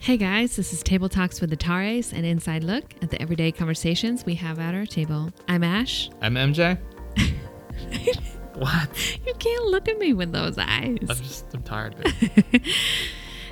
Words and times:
Hey 0.00 0.16
guys, 0.16 0.56
this 0.56 0.72
is 0.72 0.82
Table 0.82 1.08
Talks 1.08 1.40
with 1.40 1.50
the 1.50 1.56
Tares, 1.56 2.12
an 2.12 2.24
inside 2.24 2.64
look 2.64 2.94
at 3.02 3.10
the 3.10 3.20
everyday 3.20 3.52
conversations 3.52 4.24
we 4.24 4.36
have 4.36 4.58
at 4.58 4.74
our 4.74 4.86
table. 4.86 5.30
I'm 5.48 5.62
Ash. 5.62 6.08
I'm 6.22 6.34
MJ. 6.34 6.78
what? 8.54 9.18
You 9.26 9.34
can't 9.34 9.66
look 9.66 9.88
at 9.88 9.98
me 9.98 10.14
with 10.14 10.32
those 10.32 10.56
eyes. 10.56 10.98
I'm 11.02 11.16
just 11.16 11.46
I'm 11.54 11.62
tired. 11.62 11.94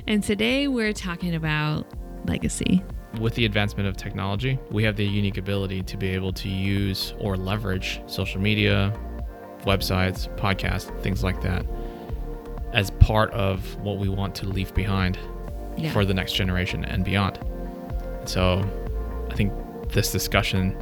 And 0.07 0.23
today 0.23 0.69
we're 0.69 0.93
talking 0.93 1.35
about 1.35 1.85
legacy. 2.25 2.81
With 3.19 3.35
the 3.35 3.43
advancement 3.43 3.89
of 3.89 3.97
technology, 3.97 4.57
we 4.71 4.81
have 4.85 4.95
the 4.95 5.05
unique 5.05 5.37
ability 5.37 5.83
to 5.83 5.97
be 5.97 6.07
able 6.07 6.31
to 6.31 6.47
use 6.47 7.13
or 7.19 7.35
leverage 7.35 8.01
social 8.07 8.39
media, 8.39 8.97
websites, 9.63 10.33
podcasts, 10.37 10.97
things 11.03 11.25
like 11.25 11.41
that 11.41 11.65
as 12.71 12.89
part 12.91 13.31
of 13.31 13.75
what 13.81 13.97
we 13.97 14.07
want 14.07 14.33
to 14.35 14.47
leave 14.47 14.73
behind 14.73 15.19
Yeah. 15.77 15.91
for 15.93 16.05
the 16.05 16.13
next 16.13 16.33
generation 16.33 16.83
and 16.85 17.03
beyond. 17.05 17.39
So 18.25 18.63
I 19.29 19.35
think 19.35 19.53
this 19.89 20.11
discussion 20.11 20.75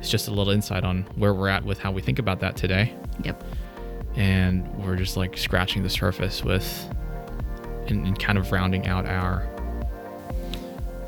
is 0.00 0.10
just 0.10 0.28
a 0.28 0.30
little 0.32 0.52
insight 0.52 0.84
on 0.84 1.02
where 1.16 1.32
we're 1.32 1.48
at 1.48 1.64
with 1.64 1.78
how 1.78 1.92
we 1.92 2.02
think 2.02 2.18
about 2.18 2.40
that 2.40 2.56
today. 2.56 2.92
Yep. 3.22 3.42
And 4.16 4.68
we're 4.84 4.96
just 4.96 5.16
like 5.16 5.36
scratching 5.38 5.82
the 5.82 5.90
surface 5.90 6.44
with 6.44 6.66
and, 7.86 8.06
and 8.06 8.18
kind 8.18 8.38
of 8.38 8.50
rounding 8.52 8.86
out 8.86 9.06
our 9.06 9.48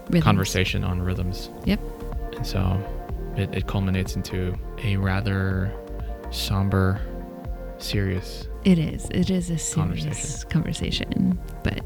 Rhythms. 0.06 0.24
conversation 0.24 0.84
on 0.84 1.00
rhythms. 1.02 1.50
Yep. 1.64 1.80
And 2.36 2.46
so 2.46 2.80
it, 3.36 3.52
it 3.54 3.66
culminates 3.66 4.14
into 4.16 4.56
a 4.82 4.96
rather 4.96 5.72
somber, 6.30 7.00
serious. 7.78 8.48
It 8.64 8.78
is. 8.78 9.08
It 9.10 9.30
is 9.30 9.50
a 9.50 9.58
serious 9.58 10.44
Conversation. 10.44 10.48
conversation. 10.50 11.38
But 11.62 11.80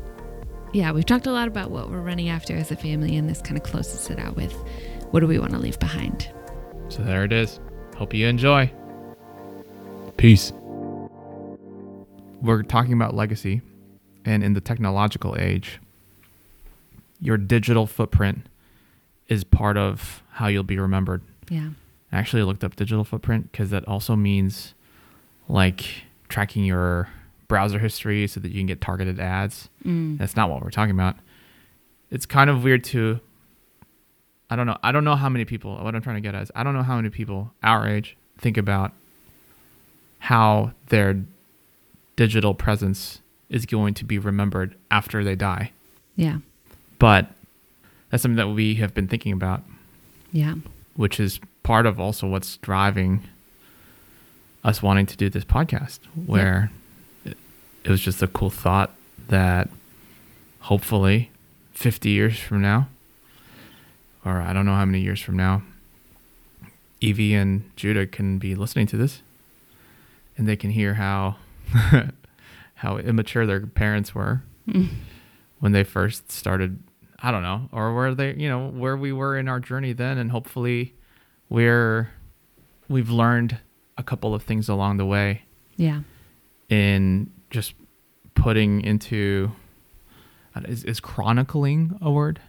yeah, 0.72 0.92
we've 0.92 1.06
talked 1.06 1.26
a 1.26 1.32
lot 1.32 1.48
about 1.48 1.70
what 1.70 1.90
we're 1.90 2.00
running 2.00 2.28
after 2.28 2.56
as 2.56 2.70
a 2.70 2.76
family, 2.76 3.16
and 3.16 3.28
this 3.28 3.40
kind 3.42 3.56
of 3.56 3.62
closes 3.62 4.08
it 4.10 4.18
out 4.18 4.36
with 4.36 4.52
what 5.10 5.20
do 5.20 5.26
we 5.26 5.38
want 5.38 5.52
to 5.52 5.58
leave 5.58 5.78
behind? 5.78 6.30
So 6.88 7.02
there 7.02 7.24
it 7.24 7.32
is. 7.32 7.58
Hope 7.96 8.14
you 8.14 8.26
enjoy. 8.26 8.72
Peace. 10.16 10.52
We're 12.40 12.62
talking 12.62 12.92
about 12.92 13.14
legacy, 13.14 13.62
and 14.24 14.42
in 14.42 14.54
the 14.54 14.60
technological 14.60 15.36
age, 15.38 15.80
your 17.20 17.36
digital 17.36 17.86
footprint 17.86 18.46
is 19.28 19.44
part 19.44 19.76
of 19.76 20.22
how 20.30 20.46
you'll 20.48 20.62
be 20.62 20.78
remembered. 20.78 21.22
Yeah. 21.48 21.70
I 22.12 22.18
actually 22.18 22.42
looked 22.42 22.64
up 22.64 22.76
digital 22.76 23.04
footprint 23.04 23.52
because 23.52 23.70
that 23.70 23.86
also 23.86 24.16
means 24.16 24.74
like 25.48 26.04
tracking 26.28 26.64
your 26.64 27.08
browser 27.50 27.78
history 27.80 28.26
so 28.28 28.38
that 28.40 28.48
you 28.52 28.60
can 28.60 28.66
get 28.66 28.80
targeted 28.80 29.18
ads. 29.20 29.68
Mm. 29.84 30.16
That's 30.18 30.36
not 30.36 30.48
what 30.48 30.62
we're 30.62 30.70
talking 30.70 30.92
about. 30.94 31.16
It's 32.10 32.24
kind 32.24 32.48
of 32.48 32.62
weird 32.64 32.84
to 32.84 33.20
I 34.48 34.56
don't 34.56 34.66
know. 34.66 34.78
I 34.82 34.90
don't 34.92 35.04
know 35.04 35.16
how 35.16 35.28
many 35.28 35.44
people 35.44 35.76
what 35.76 35.94
I'm 35.94 36.00
trying 36.02 36.16
to 36.16 36.20
get 36.22 36.34
at 36.34 36.42
is 36.44 36.52
I 36.54 36.62
don't 36.62 36.74
know 36.74 36.82
how 36.82 36.96
many 36.96 37.10
people 37.10 37.52
our 37.62 37.86
age 37.86 38.16
think 38.38 38.56
about 38.56 38.92
how 40.20 40.72
their 40.88 41.22
digital 42.16 42.54
presence 42.54 43.20
is 43.48 43.66
going 43.66 43.94
to 43.94 44.04
be 44.04 44.18
remembered 44.18 44.74
after 44.90 45.24
they 45.24 45.34
die. 45.34 45.72
Yeah. 46.16 46.38
But 46.98 47.28
that's 48.10 48.22
something 48.22 48.36
that 48.36 48.48
we 48.48 48.76
have 48.76 48.94
been 48.94 49.08
thinking 49.08 49.32
about 49.32 49.62
Yeah. 50.32 50.54
which 50.94 51.18
is 51.18 51.40
part 51.62 51.86
of 51.86 51.98
also 51.98 52.26
what's 52.28 52.56
driving 52.58 53.22
us 54.62 54.82
wanting 54.82 55.06
to 55.06 55.16
do 55.16 55.28
this 55.30 55.44
podcast 55.44 56.00
where 56.26 56.70
it, 57.84 57.90
was 57.90 58.00
just 58.00 58.22
a 58.22 58.26
cool 58.26 58.50
thought 58.50 58.90
that 59.28 59.68
hopefully 60.60 61.30
50 61.72 62.08
years 62.10 62.38
from 62.38 62.60
now 62.62 62.88
or 64.24 64.40
i 64.40 64.52
don't 64.52 64.66
know 64.66 64.74
how 64.74 64.84
many 64.84 65.00
years 65.00 65.20
from 65.20 65.36
now 65.36 65.62
evie 67.00 67.34
and 67.34 67.70
judah 67.76 68.06
can 68.06 68.38
be 68.38 68.54
listening 68.54 68.86
to 68.86 68.96
this 68.96 69.22
and 70.36 70.46
they 70.48 70.56
can 70.56 70.70
hear 70.70 70.94
how 70.94 71.36
how 72.74 72.98
immature 72.98 73.46
their 73.46 73.60
parents 73.66 74.14
were 74.14 74.42
when 75.60 75.72
they 75.72 75.84
first 75.84 76.30
started 76.30 76.78
i 77.22 77.30
don't 77.30 77.42
know 77.42 77.68
or 77.72 77.94
where 77.94 78.14
they 78.14 78.34
you 78.34 78.48
know 78.48 78.68
where 78.68 78.96
we 78.96 79.12
were 79.12 79.38
in 79.38 79.48
our 79.48 79.60
journey 79.60 79.92
then 79.94 80.18
and 80.18 80.30
hopefully 80.30 80.92
we're 81.48 82.10
we've 82.88 83.10
learned 83.10 83.56
a 83.96 84.02
couple 84.02 84.34
of 84.34 84.42
things 84.42 84.68
along 84.68 84.96
the 84.98 85.06
way 85.06 85.42
Yeah. 85.76 86.00
in 86.68 87.30
just 87.50 87.74
putting 88.40 88.80
into 88.80 89.52
is, 90.66 90.82
is 90.84 90.98
chronicling 91.00 91.96
a 92.02 92.10
word 92.10 92.40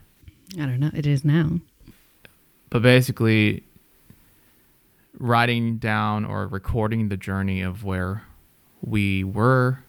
I 0.55 0.65
don't 0.65 0.79
know. 0.79 0.91
It 0.93 1.05
is 1.07 1.23
now. 1.23 1.59
but 2.69 2.81
basically 2.81 3.63
writing 5.19 5.77
down 5.77 6.25
or 6.25 6.47
recording 6.47 7.09
the 7.09 7.17
journey 7.17 7.61
of 7.61 7.83
where 7.83 8.23
we 8.81 9.23
were 9.23 9.79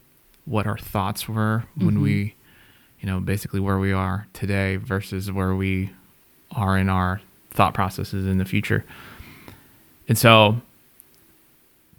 what 0.44 0.66
our 0.66 0.76
thoughts 0.78 1.28
were 1.28 1.64
when 1.76 1.96
Mhm. 1.98 2.02
we 2.02 2.34
you 3.00 3.06
know 3.06 3.20
basically 3.20 3.60
where 3.60 3.78
we 3.78 3.92
are 3.92 4.26
today 4.32 4.76
versus 4.76 5.30
where 5.32 5.54
we 5.54 5.90
are 6.50 6.76
in 6.76 6.88
our 6.88 7.20
thought 7.50 7.74
processes 7.74 8.26
in 8.26 8.38
the 8.38 8.44
future 8.44 8.84
and 10.08 10.18
so 10.18 10.60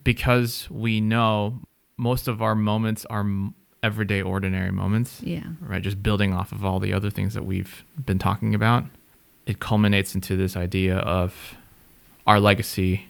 because 0.04 0.70
we 0.70 1.00
know 1.02 1.60
most 1.98 2.28
of 2.28 2.42
our 2.42 2.56
moments 2.56 3.06
are 3.06 3.22
m- 3.22 3.56
everyday 3.84 4.22
ordinary 4.22 4.72
moments 4.72 5.22
Yeah. 5.22 5.44
right? 5.60 5.82
Just 5.82 6.02
building 6.02 6.34
off 6.34 6.52
of 6.52 6.64
all 6.66 6.80
the 6.80 6.94
other 6.94 7.10
things 7.10 7.34
that 7.34 7.46
we've 7.46 7.84
been 8.06 8.18
talking 8.18 8.56
about, 8.56 8.86
it 9.46 9.60
culminates 9.60 10.16
into 10.16 10.36
this 10.38 10.56
idea 10.56 10.98
of 10.98 11.56
our 12.26 12.40
legacy 12.40 13.08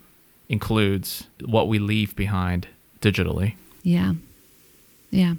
includes 0.50 1.28
what 1.46 1.68
we 1.68 1.78
leave 1.80 2.16
behind 2.16 2.68
digitally. 3.02 3.54
Yeah. 3.84 4.14
Yeah. 5.12 5.36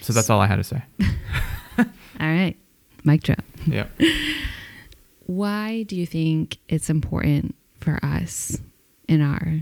So 0.00 0.12
that's 0.12 0.28
all 0.28 0.40
I 0.40 0.46
had 0.46 0.56
to 0.56 0.64
say. 0.64 0.82
All 1.78 1.86
right. 2.26 2.56
Mic 3.04 3.22
drop. 3.22 3.44
Yeah. 3.66 3.86
Why 5.26 5.82
do 5.82 5.94
you 5.94 6.06
think 6.06 6.58
it's 6.68 6.88
important 6.90 7.54
for 7.80 7.98
us 8.02 8.58
in 9.08 9.20
our 9.20 9.60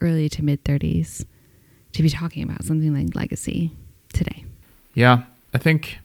early 0.00 0.28
to 0.30 0.42
mid 0.44 0.64
30s 0.64 1.24
to 1.92 2.02
be 2.02 2.10
talking 2.10 2.42
about 2.42 2.64
something 2.64 2.92
like 2.92 3.14
legacy 3.14 3.70
today? 4.12 4.44
Yeah. 4.94 5.22
I 5.54 5.58
think 5.58 5.98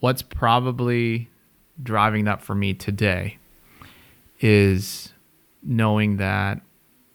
what's 0.00 0.22
probably 0.22 1.28
driving 1.82 2.24
that 2.24 2.42
for 2.42 2.54
me 2.54 2.74
today 2.74 3.38
is 4.40 5.12
knowing 5.62 6.16
that 6.18 6.60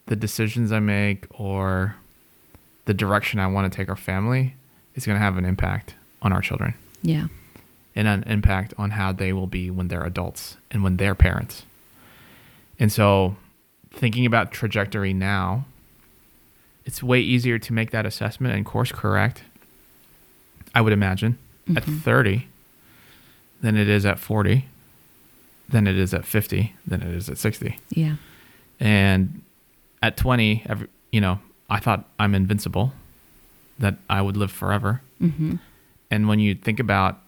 the 0.08 0.16
decisions 0.16 0.72
I 0.72 0.80
make 0.80 1.26
or 1.32 1.96
the 2.86 2.94
direction 2.94 3.40
I 3.40 3.48
want 3.48 3.72
to 3.72 3.76
take 3.76 3.90
our 3.90 3.96
family 3.96 4.56
is 4.94 5.06
going 5.06 5.16
to 5.16 5.24
have 5.24 5.38
an 5.38 5.46
impact 5.46 5.96
on 6.22 6.32
our 6.32 6.42
children. 6.42 6.76
Yeah. 7.02 7.28
and 7.96 8.08
an 8.08 8.24
impact 8.24 8.74
on 8.78 8.92
how 8.92 9.12
they 9.12 9.32
will 9.32 9.48
be 9.48 9.70
when 9.72 9.88
they're 9.88 10.04
adults 10.04 10.58
and 10.72 10.84
when 10.84 10.98
they're 10.98 11.16
parents. 11.16 11.64
And 12.80 12.92
so, 12.92 13.38
thinking 13.92 14.26
about 14.26 14.52
trajectory 14.52 15.14
now, 15.14 15.66
it's 16.84 17.02
way 17.02 17.22
easier 17.22 17.58
to 17.60 17.74
make 17.74 17.92
that 17.92 18.06
assessment 18.06 18.54
and 18.54 18.66
course 18.66 18.92
correct, 18.92 19.44
I 20.76 20.82
would 20.82 20.94
imagine, 20.94 21.38
at 21.76 21.86
Mhm. 21.86 22.02
30 22.02 22.48
than 23.62 23.76
it 23.78 23.88
is 23.88 24.06
at 24.06 24.20
40, 24.20 24.66
than 25.70 25.88
it 25.88 25.98
is 25.98 26.14
at 26.14 26.26
50, 26.26 26.76
than 26.86 27.02
it 27.02 27.08
is 27.16 27.30
at 27.30 27.38
60. 27.40 27.80
Yeah. 27.90 28.16
And 28.80 29.42
at 30.04 30.18
20, 30.18 30.62
every, 30.68 30.88
you 31.12 31.22
know, 31.22 31.40
I 31.70 31.80
thought 31.80 32.08
I'm 32.20 32.36
invincible, 32.36 32.94
that 33.80 33.96
I 34.10 34.22
would 34.22 34.38
live 34.38 34.52
forever. 34.52 35.02
Mm-hmm. 35.22 35.56
And 36.12 36.28
when 36.28 36.40
you 36.40 36.54
think 36.56 36.80
about 36.80 37.22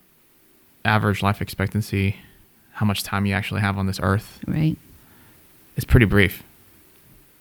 average 0.86 1.24
life 1.24 1.42
expectancy, 1.42 2.18
how 2.74 2.86
much 2.86 3.04
time 3.04 3.26
you 3.26 3.34
actually 3.34 3.62
have 3.62 3.78
on 3.78 3.88
this 3.88 4.00
earth, 4.04 4.40
Right. 4.46 4.78
it's 5.76 5.86
pretty 5.86 6.06
brief. 6.06 6.44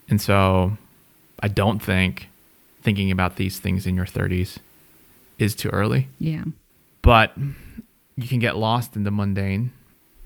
And 0.08 0.20
so 0.20 0.78
I 1.42 1.48
don't 1.48 1.80
think 1.82 2.28
thinking 2.82 3.10
about 3.10 3.36
these 3.36 3.58
things 3.58 3.86
in 3.86 3.94
your 3.96 4.06
30s 4.06 4.58
is 5.38 5.54
too 5.54 5.68
early. 5.70 6.08
Yeah. 6.18 6.44
But 7.02 7.32
you 8.16 8.28
can 8.28 8.38
get 8.38 8.56
lost 8.56 8.96
in 8.96 9.04
the 9.04 9.10
mundane 9.10 9.72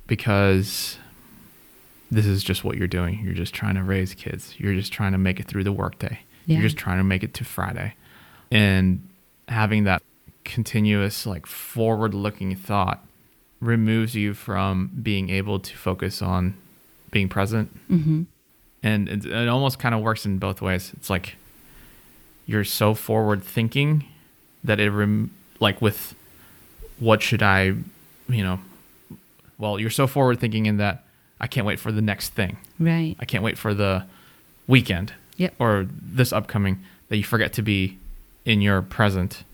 because 0.06 0.98
this 2.10 2.26
is 2.26 2.42
just 2.42 2.64
what 2.64 2.76
you're 2.76 2.88
doing. 2.88 3.20
You're 3.24 3.34
just 3.34 3.54
trying 3.54 3.74
to 3.74 3.82
raise 3.82 4.14
kids. 4.14 4.54
You're 4.58 4.74
just 4.74 4.92
trying 4.92 5.12
to 5.12 5.18
make 5.18 5.40
it 5.40 5.46
through 5.46 5.64
the 5.64 5.72
workday. 5.72 6.20
Yeah. 6.46 6.58
You're 6.58 6.66
just 6.66 6.76
trying 6.76 6.98
to 6.98 7.04
make 7.04 7.22
it 7.22 7.34
to 7.34 7.44
Friday. 7.44 7.94
And 8.50 9.08
having 9.48 9.84
that 9.84 10.02
continuous, 10.44 11.26
like 11.26 11.46
forward 11.46 12.14
looking 12.14 12.56
thought 12.56 13.04
removes 13.60 14.14
you 14.14 14.34
from 14.34 14.90
being 15.02 15.30
able 15.30 15.60
to 15.60 15.76
focus 15.76 16.22
on 16.22 16.56
being 17.10 17.28
present. 17.28 17.72
Mm-hmm. 17.90 18.22
And 18.82 19.08
it, 19.08 19.26
it 19.26 19.48
almost 19.48 19.78
kind 19.78 19.94
of 19.94 20.00
works 20.00 20.24
in 20.24 20.38
both 20.38 20.62
ways. 20.62 20.92
It's 20.96 21.10
like 21.10 21.36
you're 22.46 22.64
so 22.64 22.94
forward 22.94 23.44
thinking 23.44 24.04
that 24.64 24.80
it, 24.80 24.90
rem- 24.90 25.30
like, 25.60 25.80
with 25.80 26.14
what 26.98 27.22
should 27.22 27.42
I, 27.42 27.74
you 28.28 28.42
know, 28.42 28.60
well, 29.58 29.78
you're 29.78 29.90
so 29.90 30.06
forward 30.06 30.38
thinking 30.40 30.66
in 30.66 30.76
that 30.78 31.04
I 31.40 31.46
can't 31.46 31.66
wait 31.66 31.78
for 31.80 31.92
the 31.92 32.02
next 32.02 32.30
thing. 32.30 32.56
Right. 32.78 33.16
I 33.18 33.24
can't 33.24 33.42
wait 33.44 33.56
for 33.58 33.74
the 33.74 34.04
weekend 34.66 35.12
Yep. 35.36 35.54
or 35.58 35.86
this 35.90 36.32
upcoming 36.32 36.80
that 37.08 37.16
you 37.16 37.24
forget 37.24 37.52
to 37.54 37.62
be 37.62 37.98
in 38.44 38.60
your 38.60 38.82
present. 38.82 39.44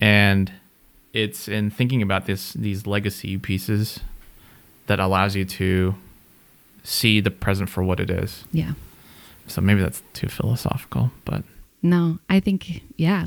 And 0.00 0.52
it's 1.12 1.48
in 1.48 1.70
thinking 1.70 2.02
about 2.02 2.26
this 2.26 2.52
these 2.54 2.86
legacy 2.86 3.36
pieces 3.38 4.00
that 4.86 4.98
allows 4.98 5.36
you 5.36 5.44
to 5.44 5.94
see 6.82 7.20
the 7.20 7.30
present 7.30 7.68
for 7.68 7.82
what 7.82 8.00
it 8.00 8.10
is. 8.10 8.44
Yeah. 8.52 8.72
So 9.46 9.60
maybe 9.60 9.80
that's 9.80 10.02
too 10.14 10.28
philosophical, 10.28 11.10
but 11.24 11.42
No, 11.82 12.18
I 12.30 12.40
think, 12.40 12.82
yeah. 12.96 13.26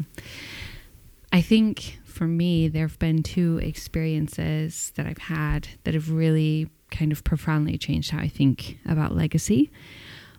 I 1.36 1.42
think 1.42 2.00
for 2.06 2.28
me, 2.28 2.70
there 2.70 2.88
have 2.88 2.98
been 2.98 3.22
two 3.22 3.58
experiences 3.58 4.94
that 4.96 5.06
I've 5.06 5.18
had 5.18 5.68
that 5.84 5.94
have 5.94 6.10
really 6.10 6.70
kind 6.92 7.12
of 7.12 7.26
profoundly 7.26 7.78
changed 7.78 8.12
how 8.12 8.20
I 8.20 8.30
think 8.30 8.78
about 8.86 9.14
legacy. 9.14 9.70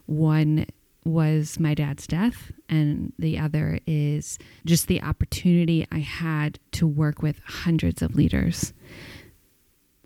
One 0.07 0.65
was 1.05 1.61
my 1.61 1.75
dad's 1.75 2.07
death, 2.07 2.51
and 2.71 3.13
the 3.19 3.39
other 3.39 3.79
is 3.87 4.39
just 4.65 4.89
the 4.89 5.03
opportunity 5.03 5.87
I 5.93 5.99
had 5.99 6.59
to 6.73 6.87
work 6.87 7.21
with 7.21 7.41
hundreds 7.45 8.01
of 8.01 8.15
leaders, 8.15 8.73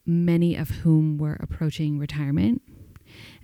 many 0.05 0.57
of 0.57 0.71
whom 0.71 1.19
were 1.19 1.37
approaching 1.39 2.01
retirement, 2.01 2.63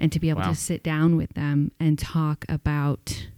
and 0.00 0.10
to 0.10 0.18
be 0.18 0.30
able 0.30 0.40
Wow. 0.40 0.48
to 0.48 0.56
sit 0.56 0.82
down 0.82 1.14
with 1.14 1.34
them 1.34 1.70
and 1.78 1.96
talk 1.96 2.44
about 2.48 3.28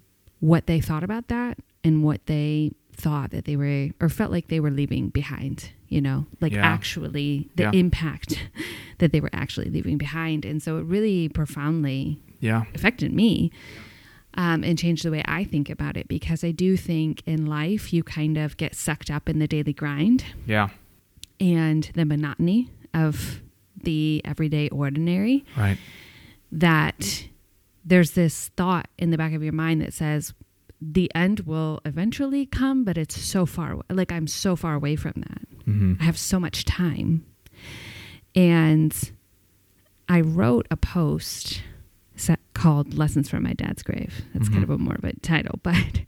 what 0.40 0.66
they 0.66 0.80
thought 0.80 1.04
about 1.04 1.28
that 1.28 1.58
and 1.84 2.02
what 2.02 2.24
they 2.24 2.72
thought 2.98 3.30
that 3.30 3.44
they 3.44 3.56
were 3.56 3.88
or 4.00 4.08
felt 4.08 4.32
like 4.32 4.48
they 4.48 4.60
were 4.60 4.70
leaving 4.72 5.08
behind 5.08 5.70
you 5.88 6.00
know 6.00 6.26
like 6.40 6.52
Yeah. 6.52 6.66
actually 6.66 7.48
the 7.54 7.62
Yeah. 7.64 7.70
impact 7.72 8.38
that 8.98 9.12
they 9.12 9.20
were 9.20 9.30
actually 9.32 9.70
leaving 9.70 9.98
behind 9.98 10.44
and 10.44 10.60
so 10.62 10.78
it 10.78 10.84
really 10.84 11.28
profoundly 11.28 12.18
yeah. 12.40 12.64
affected 12.74 13.12
me 13.12 13.52
um, 14.34 14.62
and 14.64 14.76
changed 14.78 15.04
the 15.04 15.10
way 15.12 15.22
i 15.26 15.44
think 15.44 15.70
about 15.70 15.96
it 15.96 16.08
because 16.08 16.42
i 16.44 16.50
do 16.50 16.76
think 16.76 17.22
in 17.26 17.46
life 17.46 17.92
you 17.92 18.02
kind 18.02 18.36
of 18.36 18.56
get 18.56 18.74
sucked 18.74 19.10
up 19.10 19.28
in 19.28 19.38
the 19.38 19.46
daily 19.48 19.72
grind 19.72 20.24
Yeah. 20.46 20.68
and 21.40 21.90
the 21.94 22.04
monotony 22.04 22.68
of 22.92 23.40
the 23.80 24.20
everyday 24.24 24.68
ordinary 24.70 25.44
Right. 25.56 25.78
that 26.52 27.26
there's 27.84 28.10
this 28.12 28.48
thought 28.56 28.88
in 28.98 29.10
the 29.10 29.16
back 29.18 29.32
of 29.34 29.42
your 29.42 29.52
mind 29.52 29.80
that 29.82 29.94
says 29.94 30.34
the 30.80 31.10
end 31.14 31.40
will 31.40 31.80
eventually 31.84 32.46
come, 32.46 32.84
but 32.84 32.96
it's 32.96 33.20
so 33.20 33.44
far 33.46 33.72
away. 33.72 33.82
Like 33.90 34.12
I'm 34.12 34.26
so 34.26 34.54
far 34.56 34.74
away 34.74 34.94
from 34.96 35.14
that. 35.16 35.42
hmm 35.64 35.94
I 36.00 36.04
have 36.04 36.18
so 36.18 36.38
much 36.38 36.64
time. 36.64 37.24
And 38.34 38.94
I 40.08 40.20
wrote 40.20 40.66
a 40.70 40.76
post 40.76 41.62
set 42.16 42.40
called 42.54 42.94
Lessons 42.94 43.28
from 43.28 43.42
My 43.42 43.52
Dad's 43.52 43.82
Grave. 43.82 44.24
That's 44.34 44.48
kind 44.48 44.60
Mhm. 44.60 44.64
of 44.64 44.70
a 44.70 44.78
more 44.78 44.94
of 44.94 45.04
a 45.04 45.12
title, 45.20 45.58
but 45.62 46.02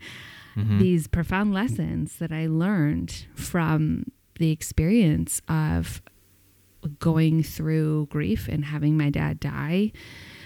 hmm 0.55 0.79
these 0.79 1.07
profound 1.07 1.55
lessons 1.55 2.17
that 2.17 2.33
I 2.33 2.47
learned 2.49 3.27
from 3.35 4.05
the 4.39 4.51
experience 4.51 5.41
of 5.49 6.03
going 6.99 7.43
through 7.45 8.09
grief 8.11 8.49
and 8.49 8.65
having 8.65 8.97
my 8.97 9.11
dad 9.11 9.39
die. 9.39 9.93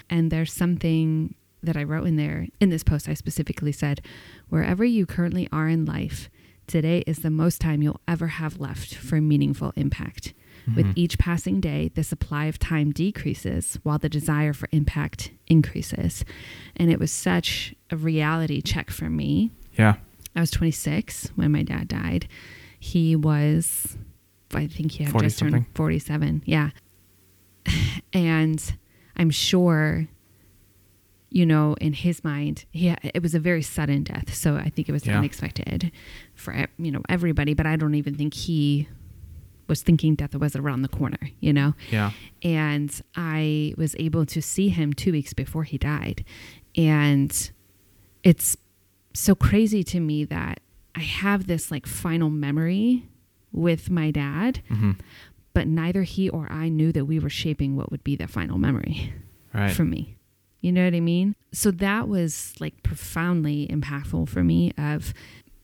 And 0.09 0.29
there's 0.31 0.53
something 0.53 1.33
that 1.65 1.77
I 1.77 1.83
wrote 1.83 2.07
in 2.07 2.15
there 2.15 2.47
in 2.59 2.69
this 2.69 2.83
post. 2.83 3.09
I 3.09 3.13
specifically 3.13 3.71
said, 3.71 4.01
wherever 4.49 4.83
you 4.85 5.05
currently 5.05 5.47
are 5.51 5.67
in 5.67 5.85
life, 5.85 6.29
today 6.67 7.03
is 7.05 7.19
the 7.19 7.29
most 7.29 7.59
time 7.61 7.81
you'll 7.81 8.01
ever 8.07 8.27
have 8.27 8.59
left 8.59 8.95
for 8.95 9.19
meaningful 9.21 9.73
impact. 9.75 10.33
With 10.75 10.87
Mhm. 10.87 10.93
each 10.95 11.17
passing 11.19 11.59
day, 11.61 11.91
the 11.93 12.03
supply 12.03 12.45
of 12.45 12.57
time 12.57 12.91
decreases 12.91 13.77
while 13.83 13.99
the 13.99 14.09
desire 14.09 14.51
for 14.51 14.67
impact 14.71 15.29
increases. 15.45 16.25
And 16.75 16.89
it 16.89 16.99
was 16.99 17.11
such 17.11 17.75
a 17.91 17.97
reality 17.97 18.61
check 18.61 18.89
for 18.89 19.07
me 19.09 19.51
Yeah. 19.77 19.97
I 20.35 20.39
was 20.39 20.49
26 20.49 21.31
when 21.35 21.51
my 21.51 21.61
dad 21.61 21.87
died. 21.87 22.27
He 22.79 23.15
was, 23.15 23.95
I 24.55 24.65
think 24.67 24.93
he 24.93 25.03
had 25.03 25.11
40 25.11 25.27
just 25.27 25.37
turned 25.39 25.65
47. 25.75 26.41
Yeah. 26.45 26.71
And 28.13 28.73
I'm 29.17 29.29
sure, 29.29 30.07
you 31.39 31.45
know, 31.45 31.75
in 31.81 31.91
his 31.91 32.23
mind, 32.23 32.63
he, 32.71 32.95
it 33.13 33.21
was 33.21 33.35
a 33.35 33.39
very 33.39 33.61
sudden 33.61 34.03
death. 34.03 34.33
So 34.33 34.55
I 34.55 34.69
think 34.69 34.87
it 34.87 34.93
was 34.93 35.05
Yeah. 35.05 35.17
unexpected 35.17 35.91
for, 36.33 36.51
you 36.77 36.91
know, 36.91 37.01
everybody. 37.09 37.53
But 37.53 37.65
I 37.65 37.75
don't 37.75 37.95
even 37.95 38.15
think 38.15 38.33
he 38.33 38.87
was 39.67 39.81
thinking 39.81 40.15
death 40.15 40.33
was 40.35 40.55
around 40.55 40.83
the 40.83 40.87
corner, 40.99 41.19
you 41.41 41.51
know? 41.51 41.73
Yeah. 41.91 42.11
and 42.41 42.89
I 43.15 43.73
was 43.77 43.95
able 43.99 44.25
to 44.27 44.41
see 44.41 44.69
him 44.69 44.93
two 44.93 45.11
weeks 45.11 45.33
before 45.33 45.63
he 45.63 45.77
died. 45.77 46.23
And 46.77 47.31
it's 48.23 48.55
so 49.13 49.35
crazy 49.35 49.83
to 49.83 49.99
me 49.99 50.23
that 50.25 50.59
I 50.95 51.01
have 51.01 51.47
this 51.47 51.69
like 51.71 51.85
final 51.85 52.29
memory 52.29 53.07
with 53.51 53.89
my 53.89 54.09
dad, 54.11 54.61
hmm 54.69 54.91
but 55.53 55.67
neither 55.67 56.03
he 56.03 56.29
or 56.29 56.51
I 56.51 56.67
knew 56.67 56.91
that 56.91 57.05
we 57.05 57.17
were 57.17 57.29
shaping 57.29 57.75
what 57.77 57.89
would 57.89 58.03
be 58.03 58.15
the 58.17 58.27
final 58.27 58.57
memory 58.57 59.13
Right. 59.53 59.71
for 59.71 59.85
me. 59.85 60.14
You 60.65 60.71
know 60.71 60.83
what 60.83 60.95
I 60.95 60.99
mean? 60.99 61.35
So 61.51 61.69
that 61.69 62.07
was 62.07 62.55
like 62.59 62.81
profoundly 62.81 63.67
impactful 63.67 64.27
for 64.29 64.43
me 64.43 64.71
of 64.79 65.13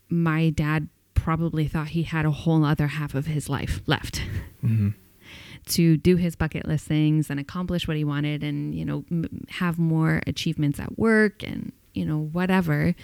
my 0.09 0.51
dad 0.51 0.89
probably 1.15 1.67
thought 1.67 1.87
he 1.89 2.03
had 2.03 2.23
a 2.25 2.29
whole 2.31 2.63
other 2.63 2.85
half 2.87 3.15
of 3.15 3.25
his 3.25 3.49
life 3.49 3.81
left. 3.87 4.21
hmm 4.61 4.89
to 5.67 5.95
do 5.95 6.15
his 6.17 6.35
bucket 6.35 6.67
list 6.67 6.85
things 6.87 7.29
and 7.29 7.39
accomplish 7.39 7.87
what 7.87 7.95
he 7.95 8.03
wanted 8.03 8.43
and 8.43 8.73
you 8.75 8.83
know 8.83 9.05
m- 9.11 9.45
have 9.49 9.77
more 9.77 10.19
achievements 10.25 10.79
at 10.79 10.97
work 10.97 11.43
and 11.43 11.71
you 11.93 12.03
know 12.03 12.17
whatever 12.31 12.95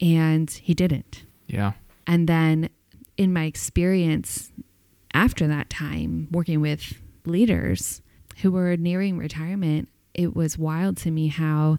and 0.00 0.50
he 0.50 0.72
didn't 0.74 1.24
Yeah. 1.46 1.72
and 2.06 2.26
then 2.26 2.70
in 3.18 3.32
my 3.34 3.44
experience 3.44 4.50
after 5.12 5.46
that 5.46 5.68
time 5.68 6.26
working 6.30 6.60
with 6.62 6.94
leaders 7.26 8.00
who 8.40 8.50
were 8.50 8.76
nearing 8.78 9.18
retirement 9.18 9.88
it 10.14 10.34
was 10.34 10.56
wild 10.58 10.96
to 10.98 11.10
me 11.10 11.26
how 11.28 11.76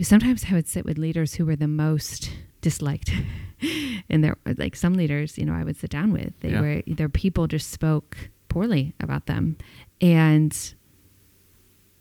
sometimes 0.00 0.44
I 0.50 0.54
would 0.54 0.68
sit 0.68 0.84
with 0.84 0.98
leaders 0.98 1.34
who 1.34 1.44
were 1.46 1.56
the 1.56 1.68
most 1.68 2.30
disliked. 2.60 3.10
And 4.10 4.22
there 4.24 4.36
like 4.56 4.74
some 4.76 4.94
leaders 4.94 5.36
you 5.36 5.44
know 5.44 5.52
I 5.52 5.64
would 5.64 5.76
sit 5.76 5.90
down 5.90 6.12
with 6.12 6.32
they 6.40 6.50
Yeah. 6.52 6.60
were 6.60 6.82
their 6.86 7.08
people 7.10 7.46
just 7.48 7.70
spoke 7.70 8.16
poorly 8.48 8.94
about 9.00 9.26
them. 9.26 9.56
And 10.00 10.56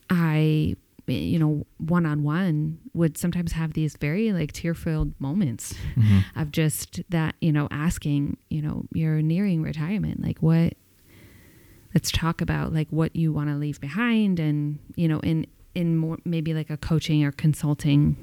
I 0.09 0.75
you 1.07 1.39
know 1.39 1.65
one 1.77 2.05
on 2.05 2.23
one 2.23 2.79
would 2.93 3.17
sometimes 3.17 3.53
have 3.53 3.73
these 3.73 3.95
very 3.97 4.33
like 4.33 4.51
tear 4.51 4.73
filled 4.73 5.13
moments 5.19 5.73
hmm 5.95 6.19
of 6.35 6.51
just 6.51 7.01
that 7.09 7.35
you 7.41 7.51
know 7.51 7.67
asking 7.71 8.37
you 8.49 8.61
know 8.61 8.85
you're 8.93 9.21
nearing 9.21 9.61
retirement. 9.63 10.21
Like 10.23 10.39
what 10.39 10.73
let's 11.97 12.11
talk 12.11 12.41
about 12.41 12.71
like 12.71 12.87
what 12.91 13.15
you 13.15 13.33
want 13.33 13.49
to 13.49 13.55
leave 13.55 13.81
behind 13.81 14.39
and 14.39 14.77
you 14.95 15.07
know 15.07 15.19
in 15.21 15.47
in 15.73 15.97
more 15.97 16.19
maybe 16.25 16.53
like 16.53 16.69
a 16.69 16.77
coaching 16.77 17.23
or 17.23 17.31
consulting 17.31 18.15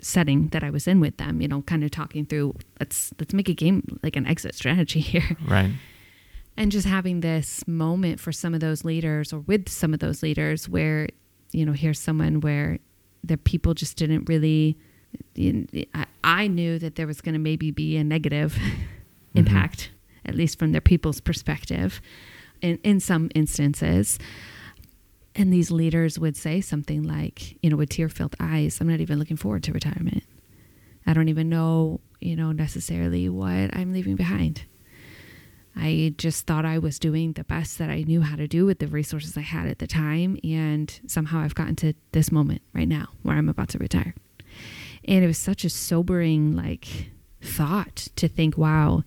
setting 0.00 0.46
that 0.50 0.62
I 0.62 0.70
was 0.70 0.86
in 0.86 1.00
with 1.00 1.16
them 1.16 1.40
you 1.40 1.48
know 1.48 1.62
kind 1.62 1.82
of 1.82 1.90
talking 1.90 2.24
through 2.24 2.54
let's 2.78 3.12
let's 3.18 3.34
make 3.34 3.48
a 3.48 3.54
game 3.54 3.98
like 4.04 4.14
an 4.14 4.24
exit 4.24 4.54
strategy 4.54 5.00
here. 5.14 5.36
Right. 5.48 5.72
and 6.56 6.70
just 6.70 6.86
having 6.86 7.22
this 7.22 7.66
moment 7.66 8.20
for 8.20 8.30
some 8.30 8.54
of 8.54 8.60
those 8.60 8.84
leaders 8.84 9.32
or 9.32 9.40
with 9.40 9.68
some 9.68 9.92
of 9.92 9.98
those 9.98 10.22
leaders 10.22 10.68
where 10.68 11.08
you 11.50 11.66
know 11.66 11.72
here's 11.72 11.98
someone 11.98 12.40
where 12.40 12.78
the 13.24 13.36
people 13.36 13.74
just 13.74 13.96
didn't 13.96 14.28
really 14.28 14.78
I, 15.36 16.06
I 16.22 16.46
knew 16.46 16.78
that 16.78 16.94
there 16.94 17.08
was 17.08 17.20
going 17.20 17.32
to 17.32 17.40
maybe 17.40 17.72
be 17.72 17.96
a 17.96 18.04
negative 18.04 18.52
mm-hmm. 18.60 19.38
impact 19.38 19.90
at 20.24 20.36
least 20.36 20.56
from 20.56 20.70
their 20.70 20.80
people's 20.80 21.20
perspective 21.20 22.00
in 22.64 22.78
in 22.82 22.98
some 22.98 23.30
instances 23.34 24.18
and 25.36 25.52
these 25.52 25.70
leaders 25.70 26.18
would 26.18 26.36
say 26.36 26.60
something 26.60 27.02
like 27.02 27.62
you 27.62 27.70
know 27.70 27.76
with 27.76 27.90
tear-filled 27.90 28.34
eyes 28.40 28.80
i'm 28.80 28.88
not 28.88 29.00
even 29.00 29.18
looking 29.18 29.36
forward 29.36 29.62
to 29.62 29.72
retirement 29.72 30.24
i 31.06 31.12
don't 31.12 31.28
even 31.28 31.48
know 31.48 32.00
you 32.20 32.34
know 32.34 32.52
necessarily 32.52 33.28
what 33.28 33.76
i'm 33.76 33.92
leaving 33.92 34.16
behind 34.16 34.64
I 35.76 36.14
just 36.16 36.46
thought 36.46 36.64
I 36.64 36.78
was 36.78 37.00
doing 37.00 37.32
the 37.32 37.42
best 37.42 37.78
that 37.78 37.90
I 37.90 38.02
knew 38.02 38.20
how 38.20 38.36
to 38.36 38.46
do 38.46 38.64
with 38.64 38.78
the 38.78 38.86
resources 38.86 39.36
I 39.36 39.40
had 39.40 39.66
at 39.66 39.80
the 39.80 39.88
time. 39.88 40.38
And 40.44 41.00
somehow 41.08 41.40
I've 41.40 41.56
gotten 41.56 41.74
to 41.76 41.94
this 42.12 42.30
moment 42.30 42.62
right 42.72 42.86
now 42.86 43.08
where 43.22 43.36
I'm 43.36 43.48
about 43.48 43.70
to 43.70 43.78
retire. 43.78 44.14
And 45.04 45.24
it 45.24 45.26
was 45.26 45.36
such 45.36 45.64
a 45.64 45.68
sobering, 45.68 46.54
like, 46.54 47.10
thought 47.42 48.06
to 48.14 48.28
think, 48.28 48.56
wow, 48.56 49.02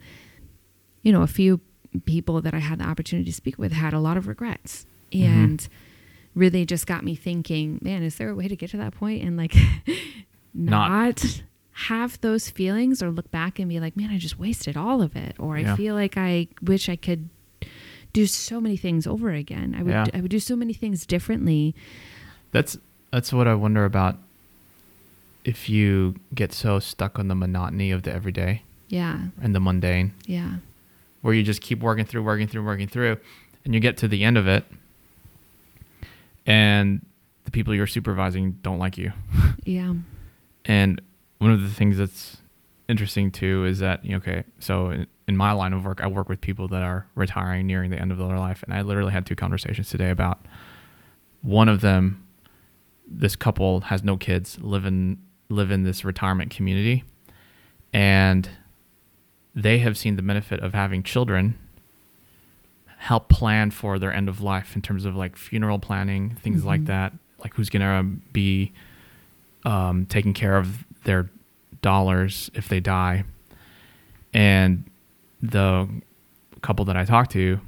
you 1.03 1.13
know, 1.13 1.21
a 1.21 1.27
few 1.27 1.61
people 2.05 2.41
that 2.41 2.53
I 2.53 2.59
had 2.59 2.79
the 2.79 2.85
opportunity 2.85 3.29
to 3.31 3.35
speak 3.35 3.57
with 3.57 3.71
had 3.71 3.93
a 3.93 3.99
lot 3.99 4.17
of 4.17 4.27
regrets. 4.27 4.85
Mhm. 5.11 5.23
And 5.25 5.67
really 6.35 6.65
just 6.65 6.85
got 6.85 7.03
me 7.03 7.15
thinking, 7.15 7.79
man, 7.81 8.03
is 8.03 8.15
there 8.15 8.29
a 8.29 8.35
way 8.35 8.47
to 8.47 8.55
get 8.55 8.69
to 8.71 8.77
that 8.77 8.93
point 8.93 9.23
and 9.23 9.37
like 9.37 9.55
Not. 10.53 10.89
not 11.23 11.41
have 11.71 12.19
those 12.21 12.49
feelings 12.49 13.01
or 13.03 13.11
look 13.11 13.29
back 13.31 13.59
and 13.59 13.69
be 13.69 13.79
like, 13.79 13.95
man, 13.95 14.09
I 14.09 14.17
just 14.17 14.39
wasted 14.39 14.75
all 14.77 15.01
of 15.01 15.15
it. 15.15 15.35
Or 15.39 15.57
I 15.57 15.75
feel 15.75 15.93
like 15.95 16.17
I 16.17 16.47
wish 16.61 16.89
I 16.89 16.95
could 16.95 17.29
do 18.13 18.25
so 18.25 18.59
many 18.59 18.77
things 18.77 19.05
over 19.05 19.31
again. 19.31 19.75
I 19.77 19.83
would 19.83 19.91
Yeah. 19.91 20.05
I 20.13 20.21
would 20.21 20.31
do 20.31 20.39
so 20.39 20.55
many 20.55 20.73
things 20.73 21.05
differently. 21.05 21.75
That's 22.51 22.77
that's 23.11 23.31
what 23.31 23.47
I 23.47 23.53
wonder 23.55 23.85
about. 23.85 24.17
If 25.45 25.69
you 25.69 26.15
get 26.35 26.51
so 26.51 26.79
stuck 26.79 27.17
on 27.19 27.27
the 27.29 27.35
monotony 27.35 27.91
of 27.91 28.03
the 28.03 28.11
everyday 28.11 28.63
Yeah. 28.89 29.27
and 29.41 29.55
the 29.55 29.59
mundane, 29.59 30.13
Yeah. 30.25 30.55
Where 31.21 31.33
you 31.33 31.43
just 31.43 31.61
keep 31.61 31.79
working 31.81 32.05
through, 32.05 32.23
working 32.23 32.47
through, 32.47 32.63
working 32.63 32.87
through, 32.87 33.17
and 33.65 33.73
you 33.73 33.79
get 33.79 33.97
to 33.97 34.07
the 34.07 34.23
end 34.23 34.37
of 34.37 34.47
it, 34.47 34.65
and 36.45 37.05
the 37.45 37.51
people 37.51 37.73
you're 37.73 37.87
supervising 37.87 38.57
don't 38.61 38.79
like 38.79 38.97
you. 38.97 39.11
Yeah. 39.65 39.95
And 40.63 41.01
one 41.39 41.51
of 41.51 41.61
the 41.61 41.67
things 41.67 41.97
that's 41.97 42.37
interesting 42.87 43.31
too 43.31 43.65
is 43.65 43.79
that 43.79 44.05
you 44.05 44.11
know, 44.11 44.17
okay, 44.17 44.45
so 44.59 44.91
in, 44.91 45.07
in 45.27 45.35
my 45.35 45.51
line 45.51 45.73
of 45.73 45.83
work, 45.83 45.99
I 46.01 46.07
work 46.07 46.29
with 46.29 46.39
people 46.39 46.69
that 46.69 46.83
are 46.83 47.05
retiring, 47.15 47.67
nearing 47.67 47.91
the 47.91 47.99
end 47.99 48.13
of 48.13 48.17
their 48.17 48.39
life, 48.39 48.63
and 48.63 48.73
I 48.73 48.81
literally 48.81 49.11
had 49.11 49.25
two 49.25 49.35
conversations 49.35 49.89
today 49.89 50.09
about 50.09 50.45
one 51.41 51.67
of 51.67 51.81
them. 51.81 52.25
This 53.05 53.35
couple 53.35 53.81
has 53.81 54.03
no 54.03 54.15
kids, 54.15 54.57
live 54.61 54.85
in 54.85 55.17
live 55.49 55.69
in 55.69 55.83
this 55.83 56.05
retirement 56.05 56.49
community, 56.49 57.03
and 57.91 58.49
they 59.57 59.79
have 59.79 59.97
seen 59.97 60.15
the 60.15 60.21
benefit 60.21 60.59
of 60.59 60.73
having 60.75 61.01
children 61.01 61.57
help 62.99 63.27
plan 63.27 63.71
for 63.71 63.97
their 63.99 64.13
end 64.13 64.29
of 64.29 64.39
life 64.41 64.75
in 64.75 64.81
terms 64.81 65.03
of 65.03 65.15
like 65.15 65.35
funeral 65.35 65.79
planning, 65.79 66.35
things 66.41 66.63
like 66.63 66.81
Mhm. 66.81 66.85
that, 66.85 67.13
like 67.43 67.53
who's 67.55 67.69
gonna 67.69 68.03
be 68.33 68.71
um, 69.65 70.05
taking 70.05 70.33
care 70.33 70.57
of 70.57 70.85
their 71.03 71.29
dollars 71.81 72.49
if 72.53 72.69
they 72.69 72.79
die. 72.79 73.23
And 74.33 74.83
the 75.41 75.87
couple 76.61 76.85
that 76.85 76.95
I 76.95 77.03
talked 77.05 77.31
to 77.31 77.59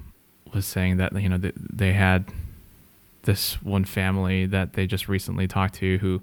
was 0.54 0.66
saying 0.66 0.98
that 0.98 1.20
you 1.22 1.28
know 1.30 1.38
they, 1.38 1.52
they 1.56 1.94
had 1.94 2.26
this 3.24 3.62
one 3.62 3.84
family 3.86 4.46
that 4.46 4.74
they 4.74 4.88
just 4.88 5.08
recently 5.10 5.48
talked 5.48 5.74
to 5.76 5.98
who 6.00 6.22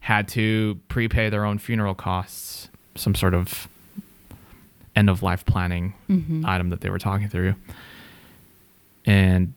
had 0.00 0.28
to 0.28 0.78
prepay 0.88 1.28
their 1.28 1.44
own 1.44 1.58
funeral 1.58 1.94
costs, 1.94 2.68
some 2.94 3.14
sort 3.14 3.34
of 3.34 3.68
end 4.98 5.08
of 5.10 5.22
life 5.22 5.44
planning 5.44 5.94
Mhm. 6.08 6.44
item 6.44 6.70
that 6.70 6.80
they 6.80 6.90
were 6.90 6.98
talking 6.98 7.28
through. 7.28 7.54
And 9.06 9.54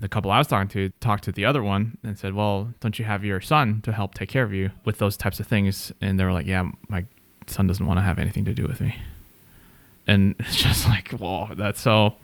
the 0.00 0.08
couple 0.08 0.30
I 0.30 0.38
was 0.38 0.46
talking 0.46 0.68
to 0.68 0.90
talked 1.00 1.24
to 1.24 1.32
the 1.32 1.44
other 1.44 1.62
one 1.62 1.98
and 2.02 2.18
said, 2.18 2.34
Well, 2.34 2.72
don't 2.80 2.98
you 2.98 3.04
have 3.04 3.24
your 3.24 3.40
son 3.40 3.80
to 3.82 3.92
help 3.92 4.14
take 4.14 4.28
care 4.28 4.44
of 4.44 4.52
you 4.52 4.70
with 4.84 4.98
those 4.98 5.16
types 5.16 5.40
of 5.40 5.46
things? 5.46 5.92
And 6.00 6.18
they 6.18 6.24
were 6.24 6.32
like, 6.32 6.46
Yeah, 6.46 6.70
my 6.88 7.04
son 7.46 7.66
doesn't 7.66 7.84
want 7.84 7.98
to 7.98 8.02
have 8.02 8.18
anything 8.18 8.44
to 8.46 8.54
do 8.54 8.64
with 8.66 8.80
me. 8.80 8.96
And 10.06 10.34
it's 10.40 10.56
just 10.56 10.86
like, 10.88 11.10
whoa, 11.12 11.48
that's 11.54 11.80
so 11.80 12.14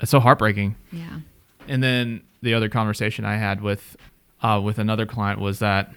it's 0.00 0.10
so 0.10 0.20
heartbreaking. 0.20 0.76
Yeah. 0.92 1.20
And 1.68 1.82
then 1.82 2.22
the 2.42 2.54
other 2.54 2.68
conversation 2.68 3.24
I 3.24 3.36
had 3.36 3.60
with 3.60 3.96
uh, 4.42 4.60
with 4.62 4.78
another 4.78 5.06
client 5.06 5.40
was 5.40 5.58
that 5.58 5.92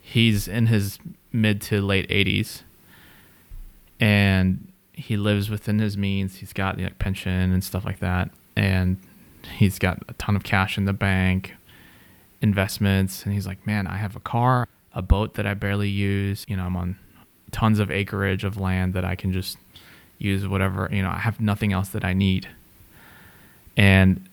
he's 0.00 0.48
in 0.48 0.66
his 0.66 0.98
mid 1.32 1.60
to 1.62 1.80
late 1.80 2.08
80s 2.08 2.62
and 4.04 4.70
he 4.92 5.16
lives 5.16 5.48
within 5.48 5.78
his 5.78 5.96
means. 5.96 6.36
He's 6.36 6.52
got 6.52 6.78
like 6.78 6.98
pension 6.98 7.32
and 7.54 7.64
stuff 7.64 7.86
like 7.86 8.00
that, 8.00 8.30
and 8.54 8.98
he's 9.56 9.78
got 9.78 10.02
a 10.08 10.12
ton 10.14 10.36
of 10.36 10.42
cash 10.42 10.76
in 10.76 10.84
the 10.84 10.92
bank, 10.92 11.54
investments, 12.42 13.24
and 13.24 13.32
he's 13.32 13.46
like, 13.46 13.66
man, 13.66 13.86
I 13.86 13.96
have 13.96 14.14
a 14.14 14.20
car, 14.20 14.68
a 14.92 15.00
boat 15.00 15.34
that 15.34 15.46
I 15.46 15.54
barely 15.54 15.88
use. 15.88 16.44
You 16.46 16.58
know, 16.58 16.64
I'm 16.64 16.76
on 16.76 16.98
tons 17.50 17.78
of 17.78 17.90
acreage 17.90 18.44
of 18.44 18.58
land 18.58 18.92
that 18.92 19.06
I 19.06 19.14
can 19.14 19.32
just 19.32 19.56
use 20.18 20.46
whatever. 20.46 20.86
You 20.92 21.02
know, 21.02 21.08
I 21.10 21.20
have 21.20 21.40
nothing 21.40 21.72
else 21.72 21.88
that 21.88 22.04
I 22.04 22.12
need, 22.12 22.46
and 23.74 24.28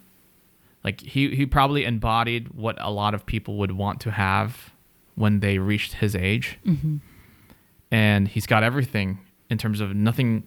like 0.84 1.00
he 1.00 1.34
he 1.34 1.46
probably 1.46 1.86
embodied 1.86 2.50
what 2.50 2.76
a 2.82 2.92
lot 2.92 3.14
of 3.14 3.26
people 3.26 3.56
would 3.60 3.72
want 3.72 4.02
to 4.02 4.12
have 4.12 4.74
when 5.16 5.40
they 5.40 5.60
reached 5.60 5.94
his 5.94 6.14
age 6.14 6.58
hmm 6.66 6.98
and 7.94 8.30
he's 8.30 8.48
got 8.48 8.64
everything 8.64 9.20
in 9.52 9.58
terms 9.60 9.80
of 9.82 9.94
nothing 9.96 10.44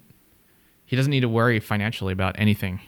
he 0.87 0.97
doesn't 0.97 1.11
need 1.11 1.21
to 1.21 1.29
worry 1.29 1.61
financially 1.61 2.13
about 2.13 2.35
anything 2.39 2.81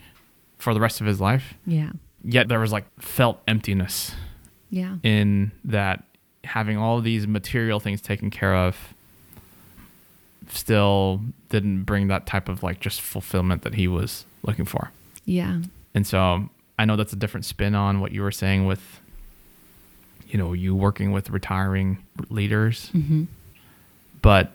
for 0.59 0.75
the 0.75 0.81
rest 0.81 1.01
of 1.01 1.07
his 1.07 1.21
life 1.21 1.55
Yeah. 1.67 1.91
yet 2.25 2.49
there 2.49 2.59
was 2.59 2.73
like 2.73 2.85
felt 3.01 3.41
emptiness 3.47 4.13
Yeah. 4.71 4.97
in 5.05 5.53
that 5.65 6.03
having 6.45 6.77
all 6.77 7.01
these 7.01 7.27
material 7.29 7.79
things 7.79 8.01
taken 8.01 8.31
care 8.31 8.55
of 8.57 8.95
still 10.49 11.21
didn't 11.49 11.83
bring 11.85 12.09
that 12.09 12.27
type 12.27 12.49
of 12.49 12.63
like 12.63 12.81
just 12.81 13.01
fulfillment 13.01 13.63
that 13.63 13.75
he 13.75 13.89
was 13.89 14.25
looking 14.43 14.65
for 14.65 14.91
Yeah. 15.25 15.61
and 15.95 16.07
so 16.07 16.49
I 16.79 16.85
know 16.85 16.97
that's 16.97 17.13
a 17.13 17.17
different 17.17 17.45
spin 17.47 17.75
on 17.75 18.01
what 18.01 18.13
you 18.13 18.21
were 18.23 18.31
saying 18.31 18.67
with, 18.67 19.01
you 20.29 20.37
know, 20.39 20.53
you 20.53 20.75
working 20.75 21.11
with 21.11 21.31
retiring 21.31 22.05
leaders. 22.29 22.91
hmm 22.91 23.25
But 24.21 24.53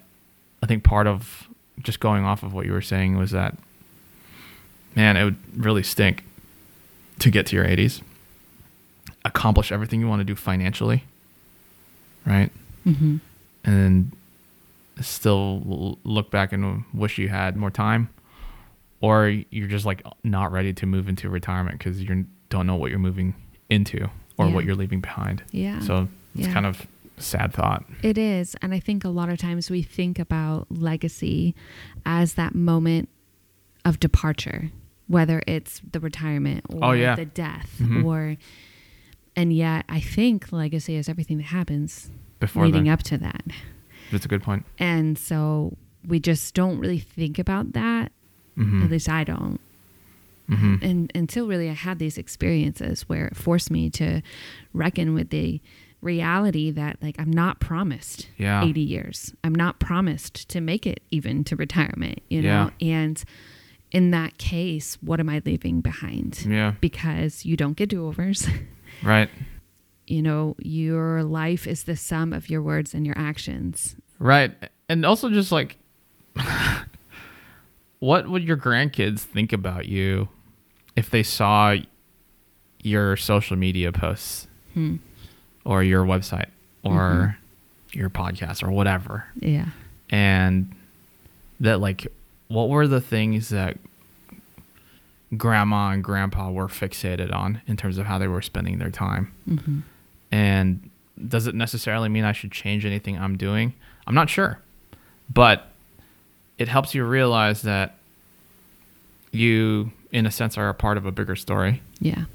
I 0.62 0.68
think 0.68 0.84
part 0.84 1.08
of 1.08 1.50
just 1.84 2.00
going 2.00 2.24
off 2.24 2.44
of 2.44 2.54
what 2.54 2.66
you 2.66 2.72
were 2.74 2.82
saying 2.82 3.18
was 3.18 3.32
that, 3.32 3.58
man, 4.96 5.18
it 5.18 5.24
would 5.24 5.38
really 5.56 5.84
stink 5.84 6.24
to 7.20 7.30
get 7.32 7.46
to 7.48 7.56
your 7.56 7.66
80s, 7.66 8.02
accomplish 9.26 9.72
everything 9.72 10.00
you 10.00 10.08
want 10.08 10.20
to 10.20 10.24
do 10.26 10.36
financially, 10.36 11.04
right? 12.26 12.52
hmm 12.84 13.18
And 13.64 14.12
still 15.02 15.98
look 16.04 16.30
back 16.32 16.52
and 16.54 16.84
wish 16.94 17.18
you 17.18 17.28
had 17.30 17.56
more 17.56 17.72
time 17.72 18.10
or 19.00 19.30
you're 19.50 19.68
just 19.68 19.86
like 19.86 20.04
not 20.24 20.52
ready 20.52 20.74
to 20.74 20.86
move 20.86 21.08
into 21.10 21.28
retirement 21.30 21.78
because 21.80 22.02
you 22.02 22.26
don't 22.50 22.68
know 22.68 22.76
what 22.76 22.90
you're 22.92 23.00
moving 23.00 23.34
into 23.70 24.10
or 24.38 24.48
Yeah. 24.48 24.54
what 24.54 24.66
you're 24.66 24.76
leaving 24.76 25.00
behind. 25.00 25.42
Yeah. 25.52 25.80
So 25.80 26.08
it's 26.36 26.48
Yeah. 26.48 26.54
kind 26.54 26.66
of 26.66 26.86
sad 27.22 27.54
thought. 27.54 27.86
It 28.04 28.18
is. 28.18 28.56
And 28.62 28.74
I 28.74 28.80
think 28.80 29.04
a 29.04 29.10
lot 29.10 29.30
of 29.30 29.38
times 29.38 29.70
we 29.70 29.82
think 29.82 30.20
about 30.20 30.68
legacy 30.70 31.56
as 32.06 32.34
that 32.36 32.56
moment 32.56 33.10
of 33.86 34.00
departure, 34.00 34.72
whether 35.08 35.42
it's 35.48 35.82
the 35.92 36.00
retirement 36.00 36.66
or 36.70 36.80
Oh, 36.86 36.92
yeah. 36.92 37.16
the 37.16 37.26
death 37.26 37.78
Mhm. 37.80 38.04
or 38.06 38.38
and 39.36 39.54
yet 39.54 39.86
I 39.88 40.02
think 40.02 40.52
legacy 40.52 40.96
is 40.98 41.08
everything 41.08 41.38
that 41.38 41.46
happens 41.48 42.12
Before 42.42 42.66
leading 42.66 42.84
then, 42.86 42.94
up 42.94 43.02
to 43.04 43.18
that. 43.20 43.44
that's 44.12 44.26
a 44.26 44.28
good 44.28 44.44
point. 44.44 44.66
And 44.78 45.18
so 45.18 45.78
we 46.06 46.20
just 46.20 46.54
don't 46.54 46.80
really 46.80 47.00
think 47.00 47.40
about 47.40 47.72
that. 47.74 48.12
hmm 48.56 48.84
At 48.84 48.92
least 48.92 49.08
I 49.10 49.24
don't. 49.24 49.60
hmm 50.50 50.76
and 50.82 51.10
until 51.16 51.48
really 51.48 51.70
I 51.70 51.74
had 51.74 51.98
these 51.98 52.18
experiences 52.18 53.08
where 53.08 53.28
it 53.28 53.38
forced 53.38 53.72
me 53.72 53.90
to 53.92 54.22
reckon 54.74 55.14
with 55.14 55.30
the 55.30 55.62
reality 56.02 56.72
that 56.72 56.98
like 57.02 57.16
I'm 57.20 57.32
not 57.32 57.60
promised 57.60 58.28
Yeah. 58.38 58.64
80 58.64 58.82
years. 58.82 59.34
I'm 59.44 59.54
not 59.56 59.80
promised 59.80 60.50
to 60.50 60.62
make 60.62 60.86
it 60.88 61.02
even 61.12 61.44
to 61.46 61.56
retirement, 61.56 62.20
you 62.30 62.42
know? 62.42 62.72
And 62.82 63.24
in 63.92 64.12
that 64.12 64.38
case, 64.38 64.98
what 65.02 65.20
am 65.20 65.30
I 65.30 65.42
leaving 65.46 65.82
behind? 65.82 66.46
Yeah. 66.48 66.74
Because 66.82 67.46
you 67.46 67.56
don't 67.58 67.76
get 67.78 67.90
do-overs. 67.90 68.48
Right. 69.04 69.30
you 70.06 70.22
know, 70.22 70.56
your 70.60 71.24
life 71.24 71.66
is 71.66 71.84
the 71.84 71.96
sum 71.96 72.34
of 72.34 72.50
your 72.50 72.62
words 72.62 72.94
and 72.94 73.06
your 73.06 73.18
actions. 73.18 73.96
Right. 74.20 74.54
And 74.90 75.06
also 75.06 75.30
just 75.30 75.52
like 75.52 75.78
what 78.00 78.28
would 78.30 78.44
your 78.44 78.58
grandkids 78.58 79.20
think 79.20 79.54
about 79.54 79.88
you 79.88 80.30
if 80.96 81.10
they 81.10 81.24
saw 81.24 81.76
your 82.84 83.16
social 83.16 83.56
media 83.58 83.92
posts 83.92 84.48
Hmm. 84.74 84.98
Or 85.66 85.84
your 85.84 86.04
website 86.06 86.48
or 86.84 87.38
your 87.92 88.10
podcast 88.10 88.64
or 88.64 88.72
whatever? 88.72 89.26
Yeah. 89.40 89.68
And 90.10 90.74
that 91.60 91.80
like 91.80 92.08
what 92.48 92.70
were 92.70 92.88
the 92.88 93.02
things 93.02 93.50
that 93.50 93.78
grandma 95.38 95.92
and 95.92 96.04
grandpa 96.04 96.52
were 96.52 96.68
fixated 96.68 97.34
on 97.34 97.62
in 97.68 97.78
terms 97.78 97.98
of 97.98 98.06
how 98.06 98.18
they 98.18 98.28
were 98.28 98.42
spending 98.42 98.80
their 98.80 98.90
time? 98.92 99.32
hmm 99.46 99.80
And 100.32 100.90
does 101.28 101.48
it 101.48 101.56
necessarily 101.56 102.10
mean 102.10 102.24
I 102.24 102.32
should 102.32 102.52
change 102.52 102.86
anything 102.86 103.18
I'm 103.18 103.38
doing? 103.38 103.74
I'm 104.08 104.16
not 104.16 104.30
sure. 104.30 104.60
But 105.32 105.68
it 106.58 106.68
helps 106.68 106.94
you 106.96 107.06
realize 107.06 107.62
that 107.62 107.96
you, 109.32 109.92
in 110.12 110.26
a 110.26 110.32
sense, 110.32 110.58
are 110.58 110.68
a 110.68 110.74
part 110.74 110.98
of 110.98 111.06
a 111.06 111.12
bigger 111.12 111.36
story, 111.36 111.82
Yeah. 112.00 112.26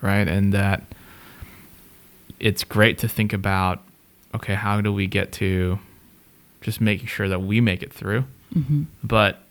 right? 0.00 0.28
And 0.28 0.52
that 0.52 0.84
it's 2.40 2.64
great 2.64 2.98
to 2.98 3.08
think 3.08 3.32
about 3.32 3.82
okay, 4.34 4.54
how 4.54 4.80
do 4.82 4.92
we 4.92 5.06
get 5.06 5.32
to 5.32 5.78
just 6.60 6.80
making 6.80 7.06
sure 7.06 7.28
that 7.28 7.40
we 7.40 7.60
make 7.60 7.82
it 7.82 7.92
through? 7.92 8.24
hmm 8.52 8.82
But 9.02 9.42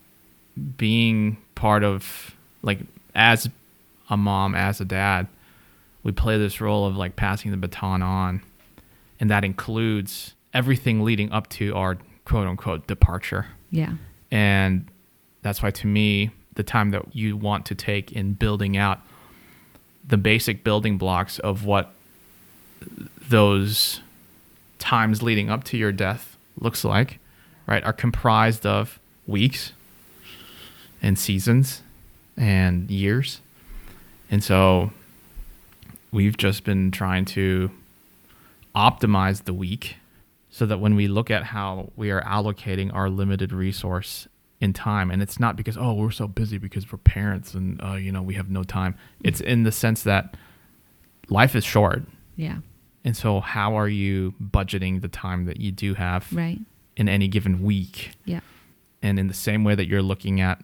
being 0.78 1.38
part 1.56 1.84
of, 1.84 2.36
like, 2.62 2.80
as 3.14 3.50
a 4.10 4.18
mom, 4.18 4.54
as 4.56 4.80
a 4.80 4.86
dad, 4.86 5.28
we 6.04 6.12
play 6.12 6.38
this 6.38 6.62
role 6.62 6.86
of 6.86 6.96
like 6.96 7.16
passing 7.16 7.50
the 7.52 7.58
baton 7.58 8.04
on 8.04 8.42
and 9.20 9.32
that 9.32 9.44
includes 9.44 10.36
everything 10.54 11.04
leading 11.04 11.32
up 11.32 11.50
to 11.50 11.74
our 11.74 11.98
quote 12.26 12.46
unquote 12.48 12.86
departure 12.86 13.48
Yeah. 13.72 13.94
and 14.30 14.86
that's 15.42 15.64
why 15.64 15.72
to 15.72 15.88
me 15.88 16.30
the 16.54 16.62
time 16.62 16.92
that 16.92 17.16
you 17.16 17.36
want 17.36 17.66
to 17.68 17.76
take 17.76 18.12
in 18.12 18.34
building 18.34 18.78
out 18.78 19.00
the 20.08 20.18
basic 20.18 20.64
building 20.64 21.00
blocks 21.00 21.40
of 21.40 21.66
what 21.66 21.92
those 23.30 24.02
times 24.80 25.24
leading 25.24 25.50
up 25.50 25.64
to 25.66 25.78
your 25.78 25.92
death 25.92 26.38
looks 26.60 26.84
like, 26.84 27.20
right, 27.68 27.84
are 27.84 27.94
comprised 27.94 28.66
of 28.66 29.00
weeks 29.28 29.74
and 31.02 31.18
seasons 31.18 31.82
and 32.38 32.90
years. 32.90 33.42
And 34.30 34.44
so 34.44 34.92
we've 36.12 36.38
just 36.38 36.64
been 36.64 36.92
trying 36.92 37.26
to 37.26 37.72
optimize 38.76 39.44
the 39.44 39.54
week 39.54 39.98
so 40.50 40.66
that 40.66 40.80
when 40.80 40.96
we 40.96 41.08
look 41.08 41.30
at 41.30 41.44
how 41.44 41.92
we 41.96 42.12
are 42.12 42.22
allocating 42.22 42.94
our 42.94 43.10
limited 43.10 43.52
resource 43.52 44.28
in 44.62 44.72
time 44.72 45.12
and 45.12 45.22
it's 45.22 45.40
not 45.40 45.56
because 45.58 45.78
oh 45.78 45.94
we're 45.94 46.12
so 46.12 46.28
busy 46.28 46.58
because 46.58 46.90
we're 46.92 46.98
parents 46.98 47.54
and 47.54 47.82
uh, 47.84 47.94
you 47.94 48.12
know 48.12 48.22
we 48.22 48.36
have 48.36 48.50
no 48.50 48.64
time 48.64 48.96
it's 49.22 49.42
in 49.42 49.64
the 49.64 49.72
sense 49.72 50.04
that 50.04 50.36
life 51.30 51.56
is 51.56 51.64
short 51.66 52.04
Yeah. 52.36 52.58
and 53.04 53.16
so 53.16 53.40
how 53.40 53.78
are 53.78 53.88
you 53.88 54.34
budgeting 54.42 55.02
the 55.02 55.08
time 55.08 55.46
that 55.46 55.60
you 55.60 55.72
do 55.72 55.94
have 55.94 56.32
Right. 56.34 56.60
in 56.98 57.08
any 57.10 57.28
given 57.28 57.62
week 57.64 58.12
Yeah. 58.26 58.40
and 59.02 59.20
in 59.20 59.28
the 59.28 59.34
same 59.34 59.64
way 59.64 59.76
that 59.76 59.88
you're 59.88 60.02
looking 60.02 60.42
at 60.42 60.62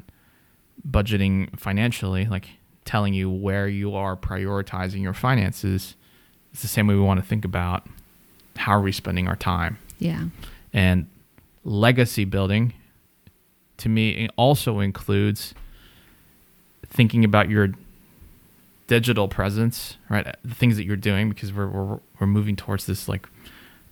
budgeting 0.89 1.57
financially 1.59 2.25
like 2.25 2.49
telling 2.85 3.13
you 3.13 3.29
where 3.29 3.67
you 3.67 3.93
are 3.95 4.15
prioritizing 4.17 5.01
your 5.01 5.13
finances 5.13 5.95
it's 6.51 6.61
the 6.63 6.67
same 6.67 6.87
way 6.87 6.95
we 6.95 7.01
want 7.01 7.19
to 7.19 7.25
think 7.25 7.45
about 7.45 7.87
how 8.57 8.71
are 8.73 8.81
we 8.81 8.91
spending 8.91 9.27
our 9.27 9.35
time 9.35 9.77
Yeah. 9.99 10.25
and 10.73 11.07
legacy 11.63 12.25
building 12.25 12.73
to 13.77 13.87
me 13.89 14.27
also 14.35 14.79
includes 14.79 15.53
thinking 16.87 17.23
about 17.23 17.49
your 17.49 17.69
digital 18.95 19.27
presence 19.29 19.95
right 20.09 20.35
the 20.43 20.53
things 20.55 20.75
that 20.75 20.83
you're 20.83 20.97
doing 21.11 21.29
because 21.29 21.53
we're 21.53 21.67
we're, 21.75 21.99
we're 22.19 22.27
moving 22.27 22.57
towards 22.57 22.85
this 22.87 23.07
like 23.07 23.25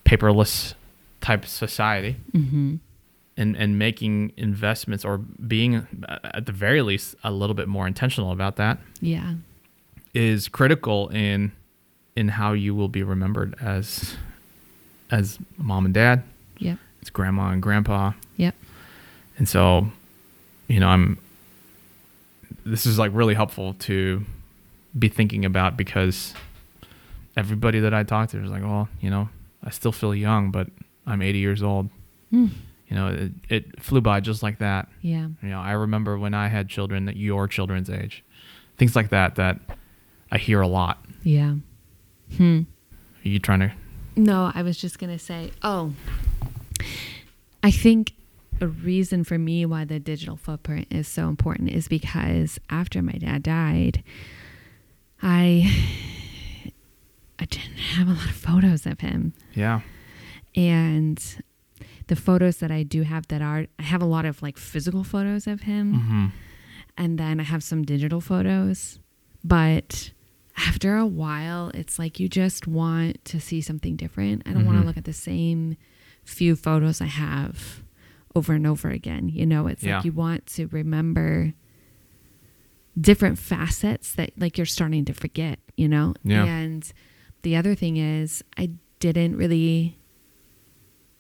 paperless 0.04 0.74
type 1.22 1.46
society 1.46 2.18
Mm-hmm. 2.34 2.76
and 3.38 3.56
and 3.56 3.80
making 3.80 4.34
investments 4.36 5.06
or 5.06 5.18
being 5.18 5.88
uh, 6.10 6.20
at 6.38 6.46
the 6.46 6.52
very 6.52 6.82
least 6.82 7.16
a 7.24 7.32
little 7.32 7.54
bit 7.54 7.68
more 7.70 7.88
intentional 7.88 8.32
about 8.34 8.58
that 8.58 8.80
Yeah. 9.00 9.36
is 10.14 10.50
critical 10.50 11.08
in 11.10 11.54
in 12.18 12.28
how 12.28 12.52
you 12.52 12.76
will 12.76 12.90
be 12.90 13.04
remembered 13.04 13.56
as 13.62 14.16
as 15.12 15.40
mom 15.58 15.86
and 15.86 15.94
dad 15.94 16.24
yeah 16.58 16.76
as 17.02 17.10
grandma 17.10 17.52
and 17.52 17.62
grandpa 17.62 18.12
Yep. 18.36 18.56
and 19.38 19.48
so 19.48 19.88
you 20.68 20.80
know 20.82 20.90
i'm 20.90 21.18
this 22.66 22.86
is 22.86 23.00
like 23.00 23.12
really 23.14 23.36
helpful 23.36 23.76
to 23.88 24.26
be 24.98 25.08
thinking 25.10 25.46
about 25.46 25.78
because 25.78 26.34
everybody 27.38 27.80
that 27.80 27.94
i 27.94 28.04
talk 28.04 28.30
to 28.30 28.44
is 28.44 28.50
like 28.50 28.64
well 28.64 28.90
you 29.00 29.10
know 29.10 29.30
i 29.64 29.70
still 29.70 29.92
feel 29.92 30.14
young 30.16 30.52
but 30.52 30.68
i'm 31.06 31.22
80 31.22 31.40
years 31.40 31.64
old 31.64 31.90
Mm. 32.34 32.52
you 32.88 32.96
know 32.96 33.08
it, 33.08 33.32
it 33.50 33.82
flew 33.82 34.02
by 34.02 34.20
just 34.20 34.44
like 34.44 34.60
that 34.60 34.88
Yeah. 35.02 35.28
you 35.42 35.50
know 35.50 35.60
i 35.60 35.72
remember 35.72 36.18
when 36.18 36.34
i 36.36 36.48
had 36.48 36.70
children 36.70 37.10
at 37.10 37.18
your 37.18 37.48
children's 37.48 37.90
age 37.90 38.24
things 38.78 38.96
like 38.96 39.10
that 39.10 39.36
that 39.36 39.60
i 40.32 40.38
hear 40.38 40.62
a 40.62 40.68
lot 40.68 41.04
Yeah. 41.24 41.56
Hmm. 42.38 42.62
are 43.26 43.28
you 43.28 43.40
trying 43.40 43.62
to 43.62 43.72
No, 44.16 44.52
I 44.54 44.62
was 44.64 44.78
just 44.78 45.00
going 45.00 45.12
to 45.12 45.24
say, 45.24 45.52
oh, 45.64 45.94
I 47.64 47.72
think 47.72 48.14
a 48.62 48.68
reason 48.68 49.24
for 49.24 49.38
me 49.38 49.66
why 49.66 49.86
the 49.86 50.00
digital 50.00 50.36
footprint 50.36 50.88
is 50.92 51.08
so 51.08 51.30
important 51.30 51.70
is 51.72 51.88
because 51.88 52.60
after 52.70 53.02
my 53.02 53.14
dad 53.14 53.44
died, 53.44 54.04
I 55.22 56.72
I 57.40 57.46
didn't 57.46 57.78
have 57.78 58.08
a 58.08 58.12
lot 58.12 58.26
of 58.30 58.36
photos 58.36 58.86
of 58.86 59.00
him. 59.00 59.34
yeah 59.54 59.82
And 60.56 61.18
the 62.08 62.16
photos 62.16 62.58
that 62.58 62.72
I 62.72 62.84
do 62.84 63.04
have 63.04 63.28
that 63.28 63.42
are 63.42 63.68
I 63.78 63.84
have 63.84 64.02
a 64.02 64.06
lot 64.06 64.26
of 64.26 64.42
like 64.42 64.58
physical 64.58 65.04
photos 65.04 65.48
of 65.48 65.62
him 65.62 65.94
mm-hmm. 65.94 66.26
and 66.98 67.18
then 67.18 67.40
I 67.40 67.44
have 67.44 67.64
some 67.64 67.84
digital 67.84 68.20
photos. 68.22 69.00
But 69.44 70.12
after 70.58 70.98
a 70.98 71.06
while, 71.06 71.72
it's 71.74 71.98
like 71.98 72.20
you 72.20 72.28
just 72.28 72.68
want 72.68 73.24
to 73.26 73.40
see 73.40 73.62
something 73.62 73.96
different. 73.96 74.44
I 74.46 74.52
don't 74.52 74.66
want 74.66 74.78
Mhm. 74.78 74.82
to 74.82 74.88
look 74.88 74.98
at 74.98 75.06
the 75.06 75.14
same 75.14 75.78
few 76.26 76.56
photos 76.58 77.00
I 77.00 77.06
have 77.06 77.82
over 78.36 78.52
and 78.54 78.68
over 78.68 78.90
again. 78.90 79.30
You 79.30 79.46
know, 79.46 79.68
it's 79.68 79.82
Yeah. 79.84 79.98
like 79.98 80.06
you 80.06 80.12
want 80.12 80.46
to 80.58 80.68
remember 80.68 81.54
different 83.00 83.38
facets 83.40 84.14
that 84.14 84.32
like 84.38 84.58
you're 84.58 84.66
starting 84.66 85.06
to 85.06 85.14
forget, 85.14 85.60
you 85.78 85.88
know? 85.88 86.14
Yeah. 86.24 86.44
And 86.46 86.92
the 87.44 87.56
other 87.56 87.76
thing 87.76 87.98
is 87.98 88.44
I 88.58 88.72
didn't 89.00 89.38
really 89.38 89.98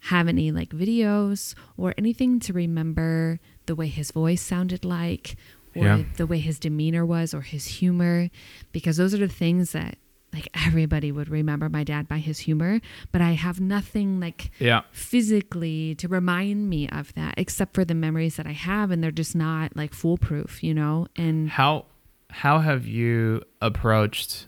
have 0.03 0.27
any 0.27 0.51
like 0.51 0.69
videos 0.69 1.53
or 1.77 1.93
anything 1.97 2.39
to 2.39 2.53
remember 2.53 3.39
the 3.65 3.75
way 3.75 3.87
his 3.87 4.11
voice 4.11 4.41
sounded 4.41 4.83
like 4.85 5.35
or 5.75 5.85
Yeah. 5.85 6.03
the 6.17 6.25
way 6.25 6.39
his 6.39 6.57
demeanor 6.59 7.05
was 7.05 7.33
or 7.33 7.41
his 7.41 7.67
humor 7.67 8.29
because 8.71 8.97
those 8.97 9.13
are 9.13 9.17
the 9.17 9.27
things 9.27 9.71
that 9.73 9.97
like 10.33 10.47
everybody 10.65 11.11
would 11.11 11.27
remember 11.29 11.69
my 11.69 11.83
dad 11.83 12.07
by 12.07 12.17
his 12.19 12.39
humor 12.39 12.79
but 13.11 13.21
i 13.21 13.31
have 13.31 13.59
nothing 13.59 14.19
like 14.19 14.51
yeah 14.59 14.81
physically 14.91 15.95
to 15.95 16.07
remind 16.07 16.69
me 16.69 16.87
of 16.89 17.13
that 17.15 17.33
except 17.37 17.73
for 17.73 17.83
the 17.83 17.95
memories 17.95 18.35
that 18.35 18.45
i 18.45 18.51
have 18.51 18.91
and 18.91 19.03
they're 19.03 19.11
just 19.11 19.35
not 19.35 19.75
like 19.75 19.93
foolproof 19.93 20.63
you 20.63 20.73
know 20.73 21.07
and 21.15 21.49
How 21.49 21.85
how 22.29 22.59
have 22.59 22.85
you 22.85 23.41
approached 23.59 24.45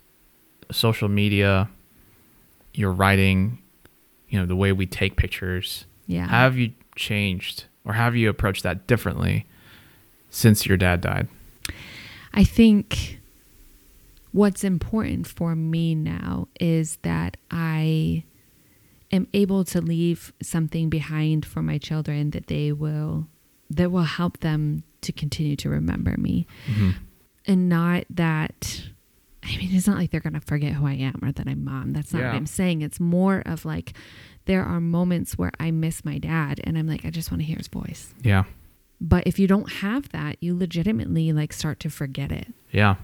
social 0.71 1.09
media, 1.09 1.67
your 2.75 2.91
writing, 2.91 3.57
you 4.29 4.39
know, 4.39 4.45
the 4.45 4.55
way 4.55 4.71
we 4.71 4.85
take 4.85 5.17
pictures? 5.17 5.85
yeah 6.05 6.27
How 6.27 6.41
have 6.43 6.57
you 6.57 6.73
changed 6.95 7.65
or 7.83 7.93
have 7.93 8.15
you 8.15 8.29
approached 8.29 8.61
that 8.63 8.85
differently 8.85 9.47
since 10.29 10.65
your 10.67 10.77
dad 10.77 11.01
died? 11.01 11.27
I 12.33 12.43
think 12.43 13.19
what's 14.31 14.63
important 14.63 15.27
for 15.27 15.55
me 15.55 15.93
now 15.95 16.47
is 16.59 16.97
that 17.01 17.37
I 17.49 18.23
am 19.11 19.27
able 19.33 19.63
to 19.65 19.81
leave 19.81 20.31
something 20.41 20.89
behind 20.89 21.45
for 21.45 21.61
my 21.61 21.77
children 21.77 22.31
that 22.31 22.47
they 22.47 22.71
will 22.71 23.27
that 23.69 23.91
will 23.91 24.03
help 24.03 24.39
them 24.39 24.83
to 25.01 25.11
continue 25.11 25.55
to 25.57 25.69
remember 25.69 26.15
me 26.17 26.45
Mm-hmm. 26.67 26.89
and 27.45 27.69
not 27.69 28.03
that 28.09 28.83
I 29.43 29.57
mean 29.57 29.69
it's 29.73 29.87
not 29.87 29.97
like 29.97 30.11
they're 30.11 30.19
going 30.21 30.33
to 30.33 30.39
forget 30.41 30.73
who 30.73 30.85
I 30.87 30.93
am 30.93 31.19
or 31.23 31.31
that 31.31 31.47
I'm 31.47 31.63
mom 31.65 31.93
that's 31.93 32.13
not 32.13 32.19
Yeah. 32.19 32.27
what 32.29 32.35
I'm 32.37 32.45
saying 32.45 32.81
it's 32.81 32.99
more 32.99 33.41
of 33.45 33.65
like 33.65 33.93
there 34.45 34.63
are 34.63 34.79
moments 34.79 35.37
where 35.37 35.51
I 35.59 35.71
miss 35.71 36.03
my 36.05 36.17
dad 36.17 36.61
and 36.63 36.77
I'm 36.77 36.87
like 36.87 37.03
I 37.05 37.09
just 37.09 37.31
want 37.31 37.41
to 37.41 37.45
hear 37.45 37.57
his 37.57 37.67
voice 37.67 38.13
Yeah. 38.23 38.43
but 39.01 39.25
if 39.25 39.39
you 39.39 39.47
don't 39.47 39.71
have 39.71 40.09
that 40.09 40.37
you 40.41 40.55
legitimately 40.57 41.33
like 41.33 41.51
start 41.53 41.79
to 41.81 41.89
forget 41.89 42.31
it 42.31 42.47
Yeah. 42.71 42.95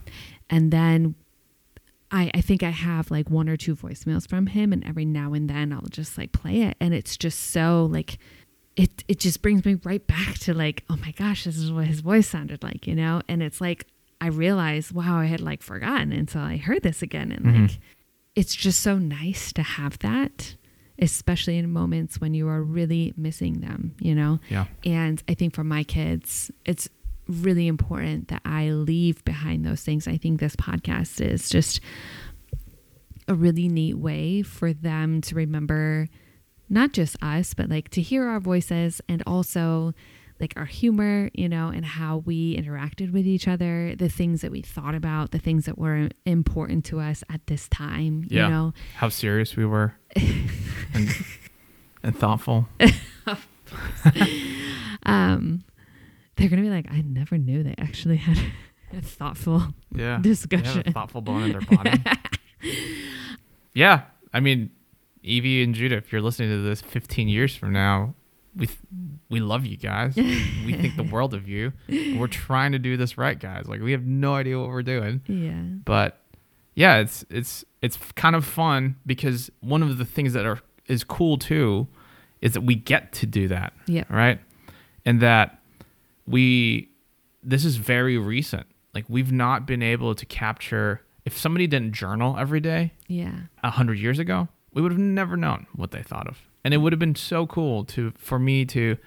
And 0.50 0.72
then 0.72 1.16
I, 2.12 2.32
I 2.34 2.42
think 2.42 2.64
I 2.64 2.70
have 2.70 3.12
like 3.12 3.30
one 3.30 3.50
or 3.50 3.58
two 3.58 3.76
voicemails 3.76 4.28
from 4.30 4.48
him, 4.48 4.72
and 4.72 4.86
every 4.86 5.06
now 5.06 5.34
and 5.34 5.50
then 5.50 5.74
I'll 5.74 5.82
just 5.90 6.18
like 6.18 6.32
play 6.32 6.62
it, 6.62 6.78
and 6.80 6.94
it's 6.94 7.18
just 7.18 7.40
so 7.52 7.86
like 7.92 8.18
it 8.76 9.04
it 9.08 9.20
just 9.20 9.42
brings 9.42 9.66
me 9.66 9.76
right 9.84 10.06
back 10.08 10.36
to 10.40 10.54
like 10.54 10.84
oh 10.90 10.98
my 10.98 11.12
gosh, 11.12 11.44
this 11.44 11.58
is 11.58 11.72
what 11.72 11.86
his 11.88 12.00
voice 12.00 12.28
sounded 12.30 12.64
like, 12.64 12.88
you 12.88 12.96
know, 12.96 13.22
and 13.28 13.44
it's 13.44 13.60
like 13.60 13.88
I 14.22 14.28
realized 14.28 14.92
wow 14.94 15.18
I 15.20 15.26
had 15.26 15.42
like 15.42 15.62
forgotten 15.62 16.12
until 16.12 16.42
I 16.42 16.58
heard 16.58 16.84
this 16.84 17.02
again, 17.02 17.32
and 17.32 17.46
Mhm. 17.46 17.62
like 17.70 17.80
it's 18.36 18.56
just 18.56 18.82
so 18.82 18.98
nice 19.00 19.52
to 19.54 19.64
have 19.64 19.98
that, 20.00 20.56
especially 21.00 21.58
in 21.58 21.72
moments 21.74 22.22
when 22.22 22.34
you 22.36 22.48
are 22.48 22.62
really 22.62 23.14
missing 23.18 23.62
them, 23.62 23.96
you 24.00 24.14
know. 24.14 24.40
Yeah. 24.50 24.66
And 24.86 25.22
I 25.28 25.34
think 25.34 25.56
for 25.56 25.64
my 25.64 25.84
kids, 25.84 26.52
it's 26.64 26.88
really 27.28 27.68
important 27.68 28.28
that 28.30 28.42
I 28.46 28.70
leave 28.70 29.24
behind 29.26 29.66
those 29.66 29.82
things. 29.82 30.08
I 30.08 30.18
think 30.18 30.40
this 30.40 30.56
podcast 30.56 31.20
is 31.22 31.50
just 31.50 31.80
a 33.28 33.36
really 33.36 33.68
neat 33.68 33.96
way 33.98 34.42
for 34.42 34.72
them 34.74 35.22
to 35.22 35.36
remember 35.36 36.08
not 36.70 36.94
just 36.94 37.16
us, 37.22 37.54
but 37.54 37.70
like 37.70 37.90
to 37.90 38.02
hear 38.02 38.28
our 38.28 38.40
voices 38.40 39.02
and 39.10 39.24
also 39.28 39.94
like 40.40 40.54
our 40.56 40.66
humor, 40.66 41.30
you 41.34 41.50
know, 41.50 41.70
and 41.70 41.84
how 41.84 42.18
we 42.18 42.56
interacted 42.56 43.12
with 43.12 43.26
each 43.26 43.48
other, 43.48 43.96
the 43.98 44.08
things 44.10 44.42
that 44.42 44.52
we 44.52 44.62
thought 44.62 44.94
about, 44.94 45.32
the 45.32 45.40
things 45.40 45.66
that 45.66 45.78
were 45.80 46.10
important 46.26 46.86
to 46.86 47.00
us 47.00 47.24
at 47.30 47.46
this 47.48 47.68
time, 47.70 48.26
Yeah. 48.30 48.46
you 48.46 48.54
know. 48.54 48.74
How 48.98 49.10
serious 49.10 49.56
we 49.56 49.66
were 49.66 49.96
and, 50.94 51.10
and 52.04 52.16
thoughtful. 52.18 52.68
Um 55.04 55.64
they're 56.38 56.50
going 56.50 56.62
to 56.64 56.68
be 56.70 56.74
like 56.74 56.88
I 56.92 57.02
never 57.02 57.38
knew 57.38 57.64
they 57.64 57.76
actually 57.78 58.18
had 58.18 58.38
a 58.98 59.02
thoughtful 59.02 59.64
Yeah. 59.94 60.20
discussion. 60.22 60.84
They 60.86 60.90
a 60.92 60.94
thoughtful 60.94 61.22
bone 61.22 61.44
in 61.44 61.52
their 61.52 61.62
body. 61.62 62.02
yeah. 63.74 64.04
I 64.34 64.40
mean, 64.40 64.72
Evie 65.24 65.64
and 65.64 65.74
Judah, 65.76 65.98
if 65.98 66.12
you're 66.12 66.22
listening 66.22 66.50
to 66.50 66.62
this 66.62 66.82
15 66.82 67.28
years 67.28 67.56
from 67.56 67.74
now, 67.74 68.14
we 68.56 68.68
th- 68.68 68.80
we 69.30 69.40
love 69.40 69.66
you 69.66 69.78
guys. 69.78 70.16
we 70.16 70.74
think 70.74 70.96
the 70.96 71.04
world 71.04 71.34
of 71.34 71.48
you. 71.48 71.74
We're 71.90 72.28
trying 72.28 72.72
to 72.72 72.80
do 72.80 72.98
this 72.98 73.18
right, 73.18 73.38
guys. 73.38 73.68
Like 73.68 73.82
we 73.82 73.92
have 73.92 74.06
no 74.06 74.34
idea 74.36 74.58
what 74.60 74.70
we're 74.70 74.82
doing, 74.84 75.22
Yeah. 75.28 75.62
but 75.86 76.22
yeah, 76.76 76.98
it's 76.98 77.26
it's 77.30 77.66
it's 77.82 77.98
kind 78.16 78.36
of 78.36 78.46
fun 78.46 78.96
because 79.06 79.52
one 79.60 79.84
of 79.84 79.98
the 79.98 80.06
things 80.06 80.34
that 80.34 80.46
are 80.46 80.60
is 80.88 81.04
cool 81.04 81.38
too 81.38 81.88
is 82.42 82.54
that 82.54 82.62
we 82.62 82.74
get 82.76 83.12
to 83.14 83.26
do 83.26 83.48
that, 83.50 83.74
Yeah. 83.86 84.06
right? 84.10 84.40
And 85.06 85.20
that 85.22 85.57
we 86.28 86.90
this 87.44 87.64
is 87.66 87.78
very 87.78 88.18
recent. 88.18 88.66
Like 88.94 89.06
we've 89.08 89.32
not 89.32 89.66
been 89.66 89.82
able 89.84 90.14
to 90.16 90.26
capture 90.26 91.02
if 91.26 91.38
somebody 91.38 91.68
didn't 91.68 91.94
journal 91.94 92.36
every 92.38 92.60
day 92.60 92.94
Yeah. 93.08 93.34
a 93.64 93.70
hundred 93.70 94.00
years 94.00 94.18
ago, 94.20 94.48
we 94.74 94.82
would 94.82 94.92
have 94.92 95.00
never 95.00 95.36
known 95.38 95.68
what 95.76 95.92
they 95.92 96.02
thought 96.04 96.28
of. 96.28 96.40
And 96.64 96.74
it 96.74 96.78
would 96.78 96.94
have 96.94 97.00
been 97.00 97.16
so 97.16 97.46
cool 97.48 97.84
to 97.86 98.12
for 98.18 98.40
me 98.40 98.66
to 98.66 98.98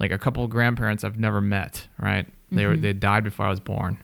like 0.00 0.10
a 0.10 0.18
couple 0.18 0.42
of 0.44 0.50
grandparents 0.50 1.04
I've 1.04 1.18
never 1.18 1.40
met, 1.40 1.86
right? 1.98 2.26
They 2.50 2.66
were 2.66 2.76
Mhm. 2.76 2.82
they 2.82 2.92
died 2.92 3.24
before 3.24 3.46
I 3.46 3.50
was 3.50 3.60
born. 3.60 3.98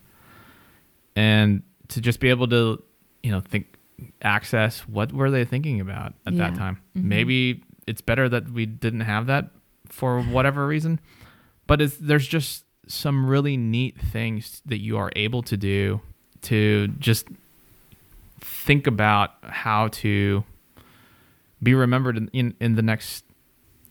And 1.16 1.62
to 1.88 2.00
just 2.00 2.20
be 2.20 2.28
able 2.30 2.48
to, 2.48 2.82
you 3.22 3.30
know, 3.32 3.40
think 3.40 3.76
access 4.22 4.80
what 4.88 5.12
were 5.12 5.30
they 5.30 5.44
thinking 5.44 5.80
about 5.80 6.14
at 6.26 6.36
that 6.36 6.52
Yeah. 6.52 6.58
time? 6.58 6.78
Mhm. 6.96 7.02
Maybe 7.04 7.62
it's 7.86 8.00
better 8.00 8.28
that 8.28 8.50
we 8.50 8.66
didn't 8.66 9.00
have 9.00 9.26
that 9.26 9.50
for 9.88 10.22
whatever 10.22 10.66
reason. 10.66 11.00
But 11.70 11.80
it's, 11.80 11.96
there's 11.98 12.26
just 12.26 12.64
some 12.88 13.24
really 13.26 13.56
neat 13.56 13.96
things 13.96 14.60
that 14.66 14.78
you 14.80 14.98
are 14.98 15.12
able 15.14 15.40
to 15.44 15.56
do 15.56 16.00
to 16.42 16.88
just 16.98 17.28
think 18.40 18.88
about 18.88 19.34
how 19.44 19.86
to 20.02 20.42
be 21.62 21.72
remembered 21.74 22.16
in, 22.16 22.28
in, 22.32 22.54
in 22.60 22.74
the 22.74 22.82
next 22.82 23.24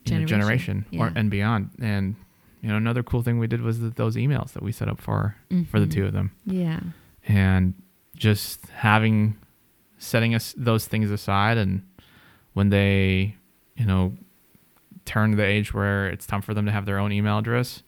you 0.03 0.19
know, 0.19 0.25
Generation. 0.25 0.85
generation 0.89 0.99
or 0.99 1.13
and 1.17 1.31
beyond. 1.31 1.69
And 1.79 2.15
you 2.61 2.67
know, 2.67 2.75
another 2.75 3.01
cool 3.01 3.21
thing 3.23 3.39
we 3.39 3.47
did 3.47 3.61
was 3.61 3.79
that 3.79 3.95
those 3.95 4.17
emails 4.17 4.51
that 4.51 4.61
we 4.61 4.73
set 4.73 4.89
up 4.89 4.99
for 4.99 5.37
for 5.71 5.79
the 5.79 5.85
Mhm. 5.85 5.91
two 5.93 6.05
of 6.05 6.11
them, 6.11 6.31
Yeah. 6.45 6.81
and 7.29 7.75
just 8.13 8.67
having 8.71 9.37
setting 9.99 10.35
us 10.35 10.53
those 10.57 10.85
things 10.85 11.11
aside, 11.11 11.57
and 11.57 11.83
when 12.51 12.67
they 12.71 13.37
you 13.77 13.85
know 13.85 14.17
turn 15.09 15.31
to 15.31 15.37
the 15.37 15.45
age 15.45 15.73
where 15.73 16.07
it's 16.07 16.25
time 16.25 16.41
for 16.41 16.53
them 16.53 16.65
to 16.65 16.71
have 16.71 16.85
their 16.85 16.99
own 16.99 17.11
email 17.11 17.37
address, 17.39 17.83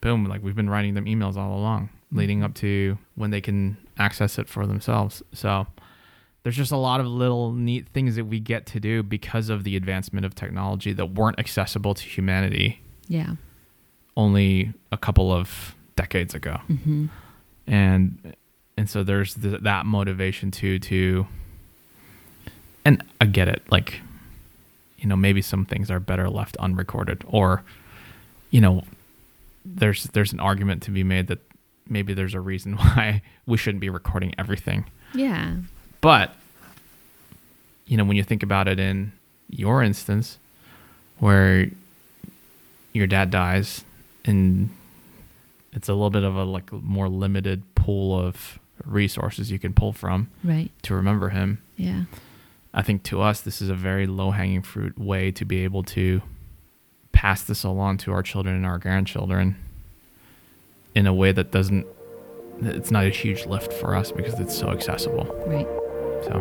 boom! 0.00 0.24
Like 0.26 0.42
we've 0.42 0.54
been 0.54 0.70
writing 0.70 0.94
them 0.94 1.06
emails 1.06 1.36
all 1.36 1.58
along, 1.58 1.88
leading 2.12 2.40
Mhm. 2.40 2.44
up 2.44 2.54
to 2.56 2.98
when 3.14 3.30
they 3.30 3.40
can 3.40 3.76
access 3.98 4.38
it 4.38 4.48
for 4.48 4.66
themselves. 4.66 5.22
So 5.32 5.66
there's 6.42 6.56
just 6.56 6.72
a 6.72 6.76
lot 6.76 7.00
of 7.00 7.06
little 7.06 7.52
neat 7.52 7.88
things 7.88 8.16
that 8.16 8.26
we 8.26 8.38
get 8.40 8.66
to 8.66 8.80
do 8.80 9.02
because 9.02 9.48
of 9.48 9.64
the 9.64 9.76
advancement 9.76 10.26
of 10.26 10.34
technology 10.34 10.92
that 10.92 11.06
weren't 11.14 11.38
accessible 11.38 11.94
to 11.94 12.04
humanity 12.04 12.80
Yeah. 13.08 13.36
only 14.16 14.72
a 14.92 14.98
couple 14.98 15.32
of 15.32 15.74
decades 15.96 16.34
ago 16.34 16.56
hmm 16.66 17.06
and 17.66 18.34
and 18.76 18.90
so 18.90 19.02
there's 19.02 19.34
th- 19.34 19.60
that 19.62 19.86
motivation 19.86 20.50
too 20.50 20.78
to 20.80 21.26
and 22.84 23.02
i 23.20 23.24
get 23.26 23.48
it 23.48 23.62
like 23.70 24.00
you 25.04 25.08
know 25.10 25.16
maybe 25.16 25.42
some 25.42 25.66
things 25.66 25.90
are 25.90 26.00
better 26.00 26.30
left 26.30 26.56
unrecorded 26.56 27.22
or 27.28 27.62
you 28.50 28.58
know 28.58 28.82
there's 29.62 30.04
there's 30.14 30.32
an 30.32 30.40
argument 30.40 30.82
to 30.82 30.90
be 30.90 31.04
made 31.04 31.26
that 31.26 31.40
maybe 31.86 32.14
there's 32.14 32.32
a 32.32 32.40
reason 32.40 32.72
why 32.78 33.20
we 33.44 33.58
shouldn't 33.58 33.82
be 33.82 33.90
recording 33.90 34.34
everything 34.38 34.86
Yeah. 35.14 35.56
but 36.00 36.34
you 37.86 37.98
know 37.98 38.04
when 38.04 38.16
you 38.16 38.22
think 38.24 38.42
about 38.42 38.66
it 38.66 38.80
in 38.80 39.12
your 39.50 39.82
instance 39.82 40.38
where 41.18 41.68
your 42.94 43.06
dad 43.06 43.30
dies 43.30 43.84
and 44.24 44.70
it's 45.74 45.90
a 45.90 45.92
little 45.92 46.08
bit 46.08 46.24
of 46.24 46.34
a 46.36 46.44
like 46.44 46.72
more 46.72 47.10
limited 47.10 47.62
pool 47.74 48.18
of 48.18 48.58
resources 48.86 49.50
you 49.50 49.58
can 49.58 49.74
pull 49.74 49.92
from 49.92 50.30
Right. 50.42 50.70
to 50.84 50.94
remember 50.94 51.28
him 51.28 51.58
Yeah. 51.76 52.04
I 52.76 52.82
think 52.82 53.04
to 53.04 53.22
us 53.22 53.40
this 53.40 53.62
is 53.62 53.68
a 53.68 53.74
very 53.74 54.06
low 54.06 54.32
hanging 54.32 54.62
fruit 54.62 54.98
way 54.98 55.30
to 55.32 55.44
be 55.44 55.62
able 55.64 55.84
to 55.84 56.20
pass 57.12 57.42
this 57.44 57.62
along 57.62 57.98
to 57.98 58.12
our 58.12 58.22
children 58.22 58.56
and 58.56 58.66
our 58.66 58.78
grandchildren 58.78 59.56
in 60.94 61.06
a 61.06 61.14
way 61.14 61.30
that 61.32 61.52
doesn't 61.52 61.86
it's 62.62 62.90
not 62.90 63.04
a 63.04 63.10
huge 63.10 63.46
lift 63.46 63.72
for 63.72 63.94
us 63.94 64.10
because 64.12 64.38
it's 64.40 64.56
so 64.56 64.70
accessible 64.70 65.24
Right. 65.46 65.66
so. 66.24 66.40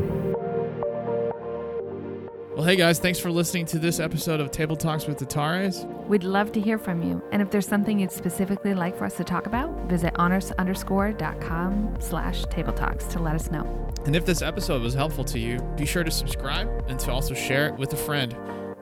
Well, 2.56 2.64
hey 2.66 2.76
guys, 2.76 3.00
thanks 3.00 3.18
for 3.20 3.32
listening 3.32 3.66
to 3.68 3.80
this 3.80 4.00
episode 4.00 4.40
of 4.40 4.52
Table 4.52 4.76
Talks 4.76 5.08
with 5.08 5.18
the 5.18 5.26
Tares. 5.26 5.86
We'd 6.08 6.24
love 6.24 6.52
to 6.52 6.62
hear 6.62 6.78
from 6.78 7.02
you. 7.02 7.20
And 7.32 7.42
if 7.42 7.50
there's 7.50 7.68
something 7.68 7.98
you'd 8.00 8.12
specifically 8.12 8.76
like 8.76 8.96
for 8.96 9.06
us 9.06 9.18
to 9.18 9.24
talk 9.24 9.48
about, 9.48 9.72
visit 9.90 10.14
honest 10.18 10.52
underscore 10.60 11.14
dot 11.14 11.42
com 11.42 11.96
slash 12.00 12.44
table 12.46 12.72
talks 12.74 13.06
to 13.06 13.20
let 13.20 13.34
us 13.34 13.50
know. 13.50 13.64
And 14.06 14.16
if 14.16 14.26
this 14.26 14.42
episode 14.42 14.82
was 14.82 14.94
helpful 14.94 15.24
to 15.26 15.40
you, 15.40 15.60
be 15.78 15.86
sure 15.86 16.04
to 16.04 16.12
subscribe 16.12 16.68
and 16.88 17.00
to 17.00 17.12
also 17.12 17.34
share 17.34 17.68
it 17.68 17.78
with 17.78 17.94
a 17.94 17.98
friend. 17.98 18.36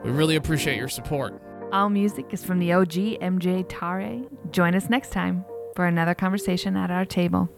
We 0.04 0.10
really 0.10 0.36
appreciate 0.36 0.76
your 0.76 0.88
support. 0.88 1.40
All 1.72 1.88
music 1.88 2.26
is 2.32 2.44
from 2.44 2.58
the 2.58 2.72
OG 2.72 3.20
MJ 3.20 3.64
Tare. 3.68 4.20
Join 4.50 4.74
us 4.74 4.90
next 4.90 5.10
time 5.10 5.44
for 5.76 5.86
another 5.86 6.14
conversation 6.14 6.76
at 6.76 6.90
our 6.90 7.04
table. 7.04 7.48